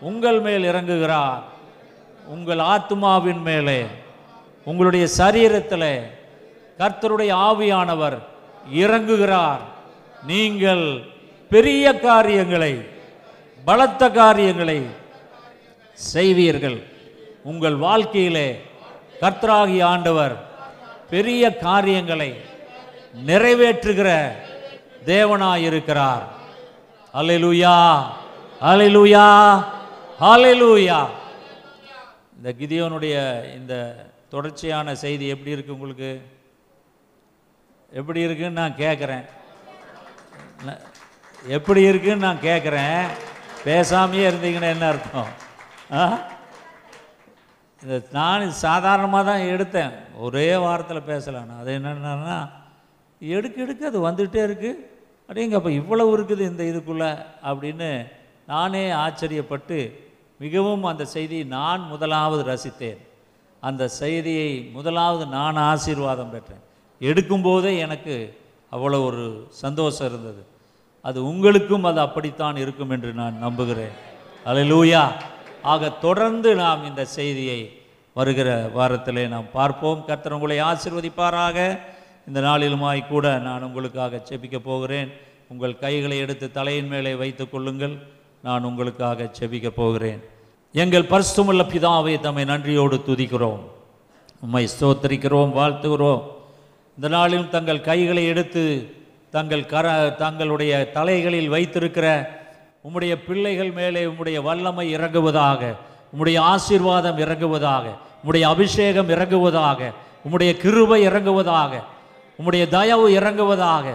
உங்கள் 0.00 0.40
மேல் 0.40 0.64
இறங்குகிறார். 0.72 1.42
உங்கள் 2.26 2.62
ஆத்மாவின் 2.74 3.42
மேலே 3.42 3.80
உங்களுடைய 4.64 5.06
சரீரத்தில் 5.18 5.92
கர்த்தருடைய 6.78 7.32
ஆவியானவர் 7.48 8.18
இறங்குகிறார். 8.74 9.62
நீங்கள் 10.26 10.84
பெரிய 11.52 11.84
காரியங்களை 12.08 12.72
பலத்த 13.64 14.02
காரியங்களை 14.10 14.78
செய்வீர்கள். 16.12 16.78
உங்கள் 17.50 17.76
வாழ்க்கையிலே 17.86 18.48
கர்த்தராகி 19.22 19.78
ஆண்டவர் 19.92 20.34
பெரிய 21.14 21.44
காரியங்களை 21.66 22.30
நிறைவேற்றுகிற 23.28 24.08
தேவனாயிருக்கிறார். 25.10 26.24
அல்லேலூயா 27.14 27.74
அல்லேலூயா 28.70 29.26
அல்லேலூயா 30.32 30.98
இந்த 32.36 32.48
கிதியோனுடைய 32.60 33.16
இந்த 33.58 33.74
தொடர்ச்சியான 34.34 34.94
செய்தி 35.04 35.26
எப்படி 35.34 35.54
இருக்கு 35.56 35.76
உங்களுக்கு? 35.76 36.10
எப்படி 38.00 38.20
இருக்குன்னு 38.26 38.60
நான் 38.60 38.80
கேட்குறேன் 38.84 39.26
எப்படி 41.42 41.82
இருக்குன்னு 41.82 42.16
நான் 42.16 42.38
கேட்குறேன் 42.38 43.08
பேசாமையே 43.64 44.30
இருந்தீங்கன்னா 44.30 44.62
என்ன 44.62 44.86
அர்த்தம்? 44.86 45.26
ஆ? 45.92 46.28
இந்த 47.82 48.08
நான் 48.12 48.50
சாதாரணமாக 48.50 49.24
தான் 49.24 49.38
எடுத்தேன். 49.38 49.90
ஒரே 50.16 50.56
வாரத்தில் 50.56 51.02
பேசலாம் 51.02 51.58
அது 51.58 51.78
என்னென்னா 51.78 52.48
எடுக்க 53.18 53.62
எடுக்க 53.62 53.86
அது 53.86 54.08
வந்துகிட்டே 54.08 54.42
இருக்குது 54.42 54.88
அப்படிங்கப்ப 55.28 55.68
இவ்வளவு 55.68 56.18
இருக்குது 56.18 56.40
இந்த 56.40 56.62
இதுக்குள்ளே 56.62 57.24
அப்படின்னு 57.44 58.08
நானே 58.46 58.90
ஆச்சரியப்பட்டு 58.90 60.06
மிகவும் 60.38 60.84
அந்த 60.84 61.04
செய்தியை 61.04 61.44
நான் 61.44 61.80
முதலாவது 61.80 62.44
ரசித்தேன். 62.44 62.98
அந்த 63.60 63.88
செய்தியை 63.88 64.70
முதலாவது 64.72 65.26
நான் 65.26 65.56
ஆசீர்வாதம் 65.56 66.30
பெற்றேன். 66.30 66.62
எடுக்கும்போதே 67.00 67.78
எனக்கு 67.78 68.36
அவ்வளோ 68.72 69.04
ஒரு 69.04 69.46
சந்தோஷம் 69.50 70.06
இருந்தது. 70.06 70.49
அது 71.02 71.26
உங்களுக்கும் 71.26 71.84
அது 71.84 72.00
அப்படித்தான் 72.00 72.56
இருக்கும் 72.56 72.90
என்று 72.90 73.12
நான் 73.12 73.38
நம்புகிறேன். 73.38 73.94
அலலூயா 74.44 75.12
ஆக 75.62 75.90
தொடர்ந்து 75.90 76.54
நாம் 76.54 76.84
இந்த 76.84 77.04
செய்தியை 77.04 77.78
வருகிற 78.12 78.70
வாரத்திலே 78.74 79.28
நாம் 79.28 79.50
பார்ப்போம். 79.52 80.04
கர்த்தர் 80.04 80.32
உங்களை 80.32 80.60
ஆசீர்வதிப்பாராக. 80.60 81.78
இந்த 82.26 82.40
நாளிலுமாய் 82.40 83.08
கூட 83.08 83.38
நான் 83.38 83.62
உங்களுக்காக 83.62 84.22
செபிக்க 84.28 84.58
போகிறேன். 84.58 85.12
உங்கள் 85.48 85.78
கைகளை 85.78 86.18
எடுத்து 86.18 86.50
தலையின் 86.50 86.88
மேலே 86.88 87.14
வைத்துக் 87.14 87.50
கொள்ளுங்கள். 87.50 87.98
நான் 88.42 88.64
உங்களுக்காக 88.64 89.30
செபிக்க 89.40 89.68
போகிறேன். 89.68 90.20
எங்கள் 90.72 91.02
பரிசுத்தமுள்ள 91.02 91.62
பிதாவை 91.72 92.20
தம்மை 92.20 92.44
நன்றியோடு 92.44 92.96
துதிக்கிறோம். 93.06 93.60
உம்மை 94.40 94.68
ஸ்தோத்தரிக்கிறோம் 94.80 95.52
வாழ்த்துகிறோம். 95.60 96.22
இந்த 96.96 97.08
நாளிலும் 97.08 97.50
தங்கள் 97.50 97.80
கைகளை 97.80 98.26
எடுத்து 98.26 98.94
தங்கள் 99.32 99.64
கர 99.66 99.86
தங்களுடைய 100.18 100.72
தலைகளில் 100.94 101.48
வைத்திருக்கிற 101.48 102.06
உம்முடைய 102.84 103.14
பிள்ளைகள் 103.26 103.72
மேலே 103.72 104.02
உம்முடைய 104.06 104.42
வல்லமை 104.42 104.86
இறங்குவதாக 104.96 105.62
உம்முடைய 106.12 106.38
ஆசீர்வாதம் 106.52 107.18
இறங்குவதாக 107.18 107.86
உம்முடைய 108.22 108.44
அபிஷேகம் 108.54 109.08
இறங்குவதாக 109.08 109.80
உம்முடைய 110.24 110.52
கிருபை 110.56 111.00
இறங்குவதாக 111.08 111.72
உம்முடைய 112.38 112.68
தயவு 112.68 113.06
இறங்குவதாக 113.10 113.86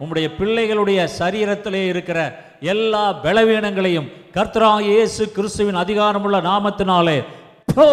உம்முடைய 0.00 0.28
பிள்ளைகளுடைய 0.38 1.00
சரீரத்திலே 1.18 1.86
இருக்கிற 1.86 2.18
எல்லா 2.60 3.02
பலவீனங்களையும் 3.22 4.08
கர்த்தராகிய 4.34 4.92
இயேசு 4.92 5.24
கிறிஸ்துவின் 5.32 5.76
அதிகாரமுள்ள 5.76 6.38
நாமத்தினாலே 6.40 7.18
போ 7.74 7.86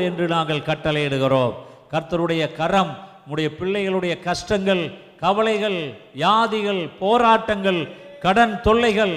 என்று 0.00 0.28
நாங்கள் 0.28 0.66
கட்டளையிடுகிறோம். 0.66 1.54
கர்த்தருடைய 1.92 2.42
கரம் 2.52 2.92
உம்முடைய 3.24 3.48
பிள்ளைகளுடைய 3.60 4.14
கஷ்டங்கள் 4.20 4.82
கவலைகள் 5.22 5.78
வியாதிகள் 6.20 6.82
போராட்டங்கள் 7.02 7.80
கடன் 8.24 8.54
தொல்லைகள் 8.66 9.14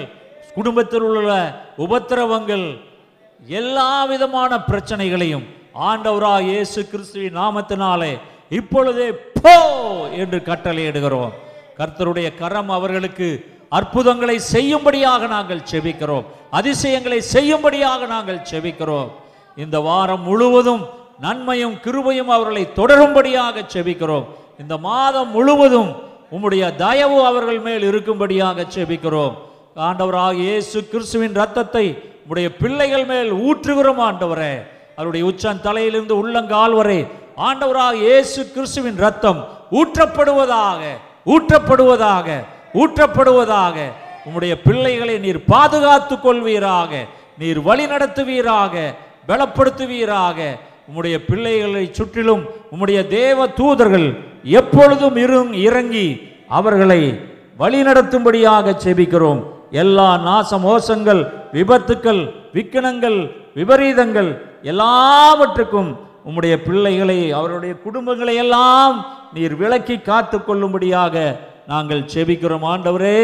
குடும்பத்தில் 0.56 1.06
உள்ள 1.08 1.30
உபத்திரவங்கள் 1.84 2.66
எல்லா 3.60 3.90
விதமான 4.10 4.52
பிரச்சனைகளையும் 4.68 5.46
ஆண்டவராக 5.88 6.46
இயேசு 6.52 6.80
கிறிஸ்துவின் 6.92 7.38
நாமத்தினாலே 7.40 8.12
இப்பொழுதே 8.58 9.08
போ 9.44 9.56
என்று 10.22 10.38
கட்டளையிடுகிறோம். 10.48 11.32
கர்த்தருடைய 11.78 12.28
கரம் 12.40 12.70
அவர்களுக்கு 12.76 13.28
அற்புதங்களை 13.78 14.36
செய்யும்படியாக 14.54 15.26
நாங்கள் 15.34 15.66
செபிக்கிறோம். 15.70 16.26
அதிசயங்களை 16.58 17.20
செய்யும்படியாக 17.34 18.06
நாங்கள் 18.14 18.46
செபிக்கிறோம். 18.50 19.08
இந்த 19.64 19.76
வாரம் 19.88 20.24
முழுவதும் 20.28 20.82
நன்மையும் 21.24 21.76
கிருபையும் 21.84 22.30
அவர்களை 22.36 22.64
தொடரும்படியாக 22.78 23.64
செபிக்கிறோம். 23.74 24.26
இந்த 24.58 24.74
மாதம் 24.88 25.30
முழுவதும் 25.36 25.90
உம்முடைய 26.34 26.64
தயவு 26.82 27.18
அவர்கள் 27.30 27.60
மேல் 27.66 27.84
இருக்கும்படியாக 27.90 28.64
செபிக்கிறோம். 28.74 29.34
ஆண்டவராக 29.88 30.34
இயேசு 30.44 30.78
கிறிஸ்துவின் 30.92 31.36
ரத்தத்தை 31.40 31.84
உடைய 32.30 32.48
பிள்ளைகள் 32.60 33.06
மேல் 33.10 33.30
ஊற்றுகிறோம் 33.46 34.00
ஆண்டவரே. 34.08 34.54
அவருடைய 34.98 35.24
உச்சன் 35.30 35.64
தலையிலிருந்து 35.66 36.14
உள்ளங்கால் 36.22 36.74
வரை 36.78 36.98
ஆண்டவராக 37.48 37.94
இயேசு 38.06 38.40
கிறிஸ்துவின் 38.54 38.98
ரத்தம் 39.04 39.40
ஊற்றப்படுவதாக 39.80 40.80
ஊற்றப்படுவதாக 41.34 42.28
ஊற்றப்படுவதாக 42.82 43.76
உம்முடைய 44.26 44.54
பிள்ளைகளை 44.66 45.16
நீர் 45.24 45.40
பாதுகாத்து 45.52 46.14
கொள்வீராக 46.24 46.92
நீர் 47.40 47.60
வழி 47.68 47.86
நடத்துவீராக 47.92 48.74
பலப்படுத்துவீராக 49.28 50.38
உம்முடைய 50.88 51.16
பிள்ளைகளை 51.28 51.84
சுற்றிலும் 51.98 52.42
உம்முடைய 52.72 53.00
தேவ 53.18 53.46
தூதர்கள் 53.60 54.08
எப்பொழுதும் 54.58 55.16
இருங் 55.24 55.52
இறங்கி 55.66 56.06
அவர்களை 56.58 57.00
வழிநடத்தும்படியாக 57.58 58.74
செபிக்கிறோம். 58.84 59.40
எல்லா 59.82 60.08
நாச 60.26 60.58
மோசங்கள் 60.66 61.22
விபத்துக்கள் 61.56 62.22
விக்கனங்கள் 62.56 63.18
விபரீதங்கள் 63.58 64.30
எல்லாவற்றுக்கும் 64.72 65.90
உம்முடைய 66.28 66.54
பிள்ளைகளை 66.66 67.18
அவருடைய 67.38 67.74
குடும்பங்களை 67.86 68.34
எல்லாம் 68.44 68.94
நீர் 69.34 69.54
விலக்கி 69.62 69.96
காத்து 70.08 70.38
கொள்ளும்படியாக 70.44 71.14
நாங்கள் 71.72 72.08
செபிக்கிறோம். 72.14 72.64
ஆண்டவரே 72.72 73.20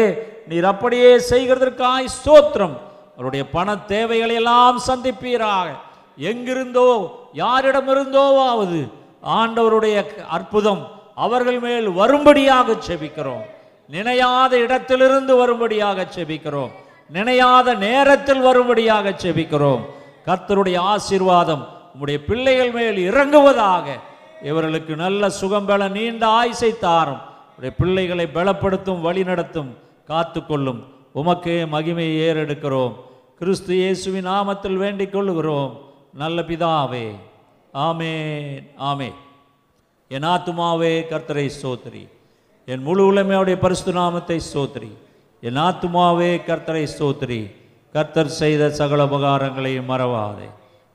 நீர் 0.49 0.67
அப்படியே 0.73 1.11
செய்கிறதற்காய் 1.31 2.13
ஸ்தோத்திரம். 2.17 2.75
அவருடைய 3.15 3.43
பண 3.55 3.75
தேவைகளை 3.93 4.35
எல்லாம் 4.41 4.77
சந்திப்பீராக. 4.87 5.67
எங்கிருந்தோ 6.17 6.89
யாரிடமிருந்தோவாவது 7.35 8.89
ஆண்டவருடைய 9.25 10.05
அற்புதம் 10.27 10.87
அவர்கள் 11.15 11.59
மேல் 11.59 11.89
வரும்படியாக 11.89 12.71
செபிக்கிறோம். 12.87 13.43
நினையாத 13.91 14.51
இடத்திலிருந்து 14.51 15.35
வரும்படியாக 15.35 16.07
செபிக்கிறோம். 16.15 16.71
நினையாத 17.13 17.77
நேரத்தில் 17.77 18.39
வரும்படியாக 18.39 19.09
செபிக்கிறோம். 19.09 19.81
கர்த்தருடைய 20.25 20.77
ஆசீர்வாதம் 20.77 21.67
உம்முடைய 21.93 22.17
பிள்ளைகள் 22.27 22.71
மேல் 22.71 23.13
இறங்குவதாக 23.13 23.85
இவர்களுக்கு 24.43 24.95
நல்ல 24.95 25.29
சுகம்பல 25.41 25.91
நீண்ட 25.91 26.27
ஆயுசை 26.27 26.79
தாரும். 26.79 27.21
உடைய 27.57 27.75
பிள்ளைகளை 27.77 28.27
பலப்படுத்தும் 28.33 29.01
வழி 29.01 29.23
நடத்தும் 29.23 29.77
காத்துக்கொள்ளும். 30.07 30.79
உமக்கே 31.15 31.57
மகிமையை 31.73 32.15
ஏறெடுக்கிறோம். 32.29 32.93
கிறிஸ்து 33.39 33.73
இயேசுவின் 33.75 34.27
நாமத்தில் 34.27 34.75
வேண்டிக் 34.75 35.13
கொள்ளுகிறோம். 35.15 35.71
நல்ல 36.13 36.41
பிதாவே. 36.41 37.05
ஆமே 37.73 38.11
ஆமே 38.89 39.07
என் 40.11 40.27
ஆத்துமாவே 40.33 40.91
கர்த்தரை 41.11 41.45
சோத்ரி 41.61 42.03
என் 42.67 42.83
முழு 42.87 43.01
உலமையுடைய 43.11 43.55
பரிசு 43.63 43.93
நாமத்தை 43.93 44.37
சோத்ரி 44.53 44.91
என் 45.43 45.59
ஆத்துமாவே 45.67 46.29
கர்த்தரை 46.49 46.85
சோத்ரி 46.97 47.41
கர்த்தர் 47.95 48.31
செய்த 48.41 48.69
சகல 48.79 49.05
உபகாரங்களையும் 49.05 49.89
மறவாதே. 49.93 50.47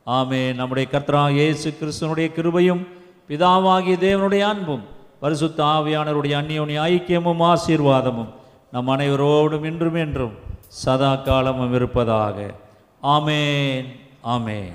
ஆமே 0.07 0.41
நம்முடைய 0.55 0.87
கர்த்தராக 0.93 1.39
இயேசு 1.41 1.69
கிறிஸ்தனுடைய 1.81 2.29
கிருபையும் 2.37 2.83
பிதாவாகிய 3.29 3.97
தேவனுடைய 4.07 4.45
அன்பும் 4.53 4.85
பரிசுத்த 5.21 5.59
ஆவியானவருடைய 5.65 6.35
அந்நியோனிய 6.41 6.81
ஐக்கியமும் 6.93 7.43
ஆசீர்வாதமும் 7.53 8.33
நம் 8.73 8.89
அனைவரோடும் 8.89 9.65
இன்றும் 9.65 9.95
என்றும் 9.95 10.35
சதா 10.83 11.15
காலமும் 11.15 11.75
இருப்பதாக. 11.75 12.37
ஆமேன். 13.03 13.89
ஆமேன் 14.25 14.71